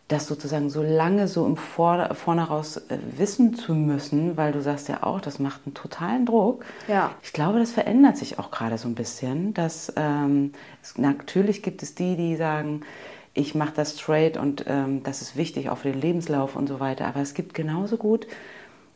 [0.09, 4.89] das sozusagen so lange so im Vor Vornherein äh, wissen zu müssen, weil du sagst
[4.89, 6.65] ja auch, das macht einen totalen Druck.
[6.89, 7.13] Ja.
[7.23, 9.55] Ich glaube, das verändert sich auch gerade so ein bisschen.
[9.55, 12.83] Dass, ähm, es, natürlich gibt es die, die sagen,
[13.35, 16.81] ich mache das straight und ähm, das ist wichtig auch für den Lebenslauf und so
[16.81, 17.07] weiter.
[17.07, 18.27] Aber es gibt genauso gut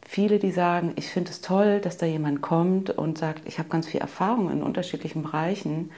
[0.07, 3.69] viele, die sagen, ich finde es toll, dass da jemand kommt und sagt, ich habe
[3.69, 5.91] ganz viel Erfahrung in unterschiedlichen Bereichen.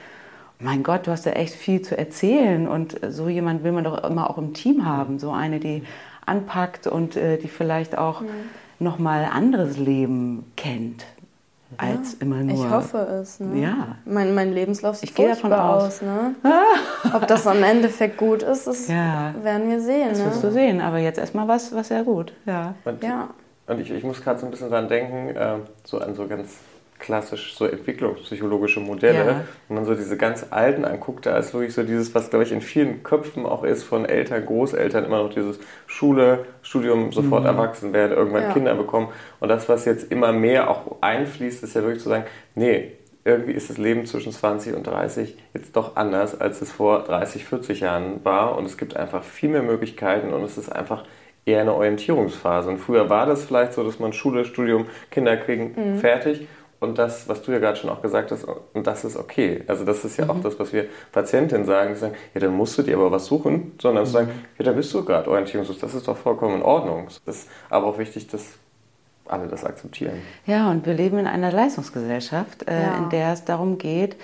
[0.61, 4.03] Mein Gott, du hast da echt viel zu erzählen und so jemand will man doch
[4.03, 5.17] immer auch im Team haben.
[5.17, 5.83] So eine, die
[6.25, 8.27] anpackt und äh, die vielleicht auch mhm.
[8.79, 11.05] nochmal anderes Leben kennt
[11.77, 12.65] als ja, immer nur.
[12.65, 13.39] Ich hoffe es.
[13.39, 13.61] Ne?
[13.61, 13.95] Ja.
[14.05, 15.83] Mein, mein Lebenslauf sieht ich gehe davon aus.
[15.83, 16.35] aus ne?
[17.13, 19.33] Ob das am Endeffekt gut ist, das ja.
[19.41, 20.09] werden wir sehen.
[20.09, 20.25] Das ne?
[20.25, 22.33] wirst du sehen, aber jetzt erstmal was, was sehr gut.
[22.45, 22.73] Ja.
[22.83, 23.29] Und, ja.
[23.67, 25.55] und ich, ich muss gerade so ein bisschen dran denken, äh,
[25.85, 26.57] so an so ganz
[26.99, 29.25] klassisch so entwicklungspsychologische Modelle.
[29.25, 29.41] Ja.
[29.67, 32.51] Wenn man so diese ganz alten anguckt, da ist wirklich so dieses, was glaube ich
[32.51, 37.47] in vielen Köpfen auch ist von Eltern, Großeltern, immer noch dieses Schule, Studium, sofort mhm.
[37.49, 38.53] erwachsen werden, irgendwann ja.
[38.53, 39.09] Kinder bekommen.
[39.39, 42.25] Und das, was jetzt immer mehr auch einfließt, ist ja wirklich zu sagen,
[42.55, 42.91] nee,
[43.25, 47.45] irgendwie ist das Leben zwischen 20 und 30 jetzt doch anders, als es vor 30,
[47.45, 48.57] 40 Jahren war.
[48.57, 51.03] Und es gibt einfach viel mehr Möglichkeiten und es ist einfach
[51.45, 52.69] eher eine Orientierungsphase.
[52.69, 55.97] Und früher war das vielleicht so, dass man Schule, Studium, Kinder kriegen, mhm.
[55.97, 56.47] fertig
[56.79, 59.63] und das, was du ja gerade schon auch gesagt hast, und das ist okay.
[59.67, 60.31] Also das ist ja mhm.
[60.31, 63.25] auch das, was wir Patientinnen sagen, die sagen, ja, dann musst du dir aber was
[63.25, 64.09] suchen, sondern mhm.
[64.09, 67.07] sagen, ja, da bist du gerade orientierungslos, das ist doch vollkommen in Ordnung.
[67.25, 68.43] Das ist aber auch wichtig, dass
[69.27, 70.21] alle das akzeptieren.
[70.45, 72.97] Ja, und wir leben in einer Leistungsgesellschaft, äh, ja.
[72.97, 74.15] in der es darum geht,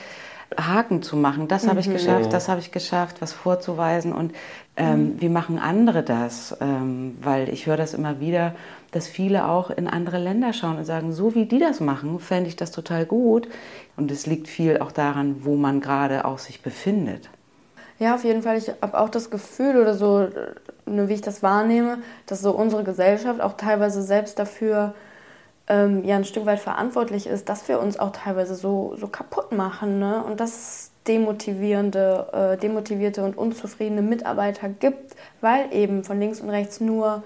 [0.57, 1.47] Haken zu machen.
[1.47, 1.69] Das mhm.
[1.69, 4.13] habe ich geschafft, das habe ich geschafft, was vorzuweisen.
[4.13, 4.33] Und
[4.77, 5.21] ähm, mhm.
[5.21, 6.55] wie machen andere das?
[6.61, 8.55] Ähm, weil ich höre das immer wieder,
[8.91, 12.47] dass viele auch in andere Länder schauen und sagen, so wie die das machen, fände
[12.47, 13.47] ich das total gut.
[13.97, 17.29] Und es liegt viel auch daran, wo man gerade auch sich befindet.
[17.99, 18.57] Ja, auf jeden Fall.
[18.57, 20.27] Ich habe auch das Gefühl oder so,
[20.85, 24.93] nur wie ich das wahrnehme, dass so unsere Gesellschaft auch teilweise selbst dafür
[25.67, 29.51] ähm, ja ein Stück weit verantwortlich ist, dass wir uns auch teilweise so, so kaputt
[29.51, 29.99] machen.
[29.99, 30.23] Ne?
[30.23, 36.49] Und dass es demotivierende, äh, demotivierte und unzufriedene Mitarbeiter gibt, weil eben von links und
[36.49, 37.23] rechts nur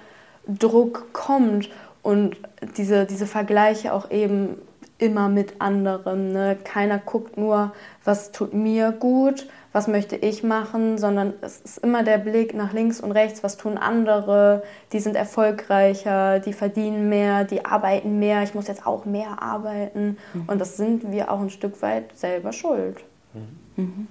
[0.47, 1.69] Druck kommt
[2.01, 2.37] und
[2.77, 4.57] diese, diese Vergleiche auch eben
[4.99, 6.33] immer mit anderen.
[6.33, 6.57] Ne?
[6.63, 7.73] Keiner guckt nur,
[8.03, 12.73] was tut mir gut, was möchte ich machen, sondern es ist immer der Blick nach
[12.73, 18.43] links und rechts, was tun andere, die sind erfolgreicher, die verdienen mehr, die arbeiten mehr,
[18.43, 20.17] ich muss jetzt auch mehr arbeiten.
[20.33, 20.43] Mhm.
[20.47, 22.97] Und das sind wir auch ein Stück weit selber schuld.
[23.33, 23.83] Mhm.
[23.83, 24.07] Mhm.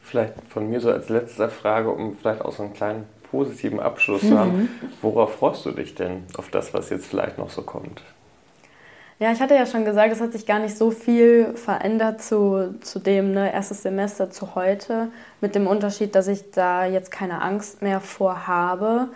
[0.00, 4.20] Vielleicht von mir so als letzte Frage, um vielleicht auch so einen kleinen positiven Abschluss
[4.20, 4.52] zu haben.
[4.52, 4.68] Mhm.
[5.00, 8.02] Worauf freust du dich denn auf das, was jetzt vielleicht noch so kommt?
[9.18, 12.74] Ja, ich hatte ja schon gesagt, es hat sich gar nicht so viel verändert zu,
[12.80, 15.08] zu dem ne, erstes Semester zu heute,
[15.40, 19.08] mit dem Unterschied, dass ich da jetzt keine Angst mehr vor habe.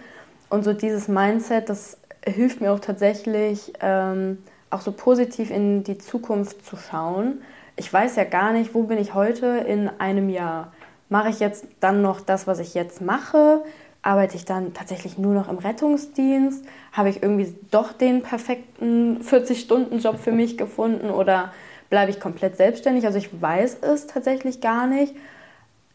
[0.49, 4.39] Und so dieses Mindset, das hilft mir auch tatsächlich, ähm,
[4.71, 7.43] auch so positiv in die Zukunft zu schauen.
[7.75, 10.73] Ich weiß ja gar nicht, wo bin ich heute in einem Jahr.
[11.09, 13.63] Mache ich jetzt dann noch das, was ich jetzt mache?
[14.07, 16.65] Arbeite ich dann tatsächlich nur noch im Rettungsdienst?
[16.93, 21.53] Habe ich irgendwie doch den perfekten 40-Stunden-Job für mich gefunden oder
[21.91, 23.05] bleibe ich komplett selbstständig?
[23.05, 25.15] Also ich weiß es tatsächlich gar nicht.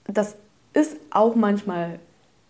[0.05, 0.35] Das
[0.73, 1.99] ist auch manchmal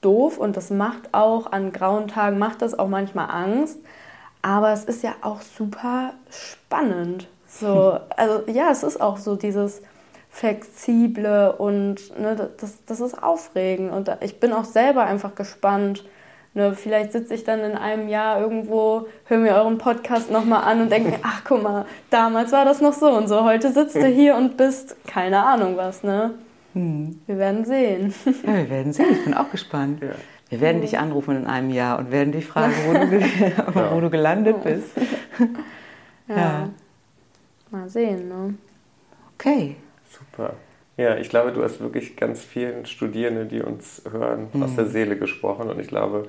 [0.02, 3.78] doof und das macht auch an grauen Tagen, macht das auch manchmal Angst.
[4.42, 7.28] Aber es ist ja auch super spannend.
[7.48, 9.84] So, also ja, es ist auch so dieses
[10.32, 13.92] flexible und ne, das, das ist aufregend.
[13.92, 16.06] Und ich bin auch selber einfach gespannt.
[16.54, 20.82] Ne, vielleicht sitze ich dann in einem Jahr irgendwo, höre mir euren Podcast nochmal an
[20.82, 23.44] und denke mir, ach guck mal, damals war das noch so und so.
[23.44, 26.02] Heute sitzt du hier und bist keine Ahnung was.
[26.02, 26.32] Ne?
[26.74, 27.20] Hm.
[27.28, 28.14] Wir werden sehen.
[28.26, 29.12] Ja, wir werden sehen.
[29.12, 30.02] Ich bin auch gespannt.
[30.02, 30.12] Ja.
[30.50, 33.92] Wir werden dich anrufen in einem Jahr und werden dich fragen, wo du, ja.
[33.94, 34.90] wo du gelandet bist.
[36.28, 36.36] ja.
[36.36, 36.70] ja.
[37.70, 38.28] Mal sehen.
[38.28, 38.56] Ne?
[39.36, 39.78] Okay.
[40.32, 40.54] Super.
[40.98, 44.64] Ja, ich glaube, du hast wirklich ganz vielen Studierenden, die uns hören, mhm.
[44.64, 45.70] aus der Seele gesprochen.
[45.70, 46.28] Und ich glaube,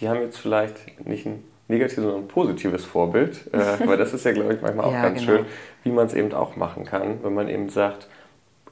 [0.00, 3.40] die haben jetzt vielleicht nicht ein negatives, sondern ein positives Vorbild.
[3.52, 5.38] Äh, weil das ist ja, glaube ich, manchmal auch ja, ganz genau.
[5.38, 5.46] schön,
[5.82, 8.08] wie man es eben auch machen kann, wenn man eben sagt,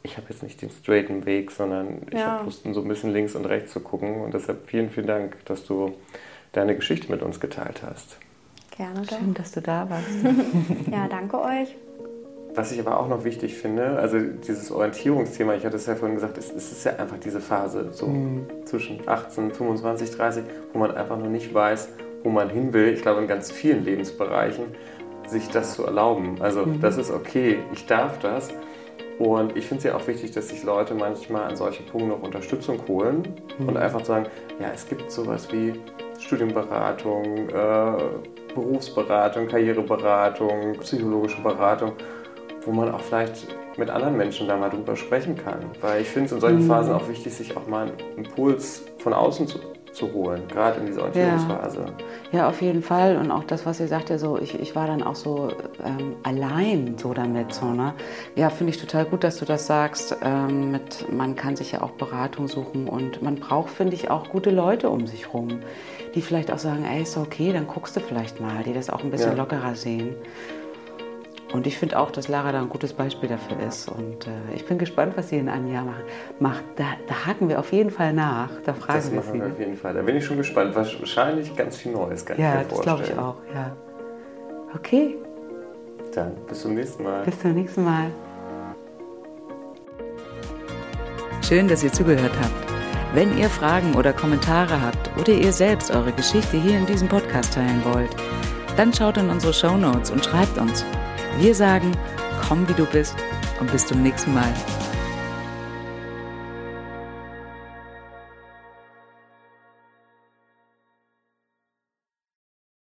[0.03, 2.27] ich habe jetzt nicht den straighten Weg, sondern ich Ja.
[2.33, 4.23] habe Lust, so ein bisschen links und rechts zu gucken.
[4.23, 5.95] Und deshalb vielen, vielen Dank, dass du
[6.53, 8.19] deine Geschichte mit uns geteilt hast.
[8.77, 9.03] Gerne.
[9.07, 10.07] Schön, dass du da warst.
[10.91, 11.77] Ja, danke euch.
[12.55, 16.17] Was ich aber auch noch wichtig finde, also dieses Orientierungsthema, ich hatte es ja vorhin
[16.17, 18.13] gesagt, es, es ist ja einfach diese Phase so
[18.65, 21.91] zwischen 18, 25, 30, wo man einfach noch nicht weiß,
[22.25, 22.89] wo man hin will.
[22.89, 24.65] Ich glaube, in ganz vielen Lebensbereichen
[25.29, 26.37] sich das zu erlauben.
[26.41, 28.51] Also das ist okay, ich darf das.
[29.21, 32.23] Und ich finde es ja auch wichtig, dass sich Leute manchmal an solchen Punkten noch
[32.23, 33.23] Unterstützung holen
[33.59, 34.27] und einfach sagen,
[34.59, 35.75] ja, es gibt sowas wie
[36.19, 41.93] Studienberatung, äh, Berufsberatung, Karriereberatung, psychologische Beratung,
[42.71, 45.59] wo man auch vielleicht mit anderen Menschen da mal drüber sprechen kann.
[45.81, 49.13] Weil ich finde es in solchen Phasen auch wichtig, sich auch mal einen Impuls von
[49.13, 49.59] außen zu,
[49.93, 51.87] zu holen, gerade in dieser Orientierungsphase.
[52.31, 53.17] Ja, auf jeden Fall.
[53.17, 55.49] Und auch das, was ihr sagt, ja, so, ich, ich war dann auch so
[55.85, 57.53] ähm, allein so damit.
[57.53, 57.93] So, ne?
[58.37, 60.17] Ja, finde ich total gut, dass du das sagst.
[60.23, 64.29] Ähm, mit, man kann sich ja auch Beratung suchen und man braucht, finde ich, auch
[64.29, 65.59] gute Leute um sich rum,
[66.15, 69.03] die vielleicht auch sagen, ey, ist okay, dann guckst du vielleicht mal, die das auch
[69.03, 69.39] ein bisschen Ja.
[69.39, 70.15] lockerer sehen.
[71.53, 73.89] Und ich finde auch, dass Lara da ein gutes Beispiel dafür ist.
[73.89, 76.05] Und äh, ich bin gespannt, was sie in einem Jahr machen.
[76.39, 76.63] macht.
[76.77, 78.51] Da, da haken wir auf jeden Fall nach.
[78.65, 79.41] Da fragen Das wir machen sie.
[79.41, 79.95] wir auf jeden Fall.
[79.95, 80.77] Da bin ich schon gespannt.
[80.77, 83.19] Wahrscheinlich ganz viel Neues, kann Ja, ich mir das glaube vorstellen.
[83.19, 83.37] ich auch.
[83.55, 83.77] Ja.
[84.77, 85.17] Okay,
[86.15, 87.25] Dann bis zum nächsten Mal.
[87.25, 88.07] bis zum nächsten Mal.
[91.47, 92.71] Schön, dass ihr zugehört habt.
[93.13, 97.55] Wenn ihr Fragen oder Kommentare habt oder ihr selbst eure Geschichte hier in diesem Podcast
[97.55, 98.11] teilen wollt,
[98.77, 100.85] dann schaut in unsere Shownotes und schreibt uns.
[101.39, 101.93] Wir sagen,
[102.47, 103.15] komm wie du bist
[103.61, 104.53] und bis zum nächsten Mal.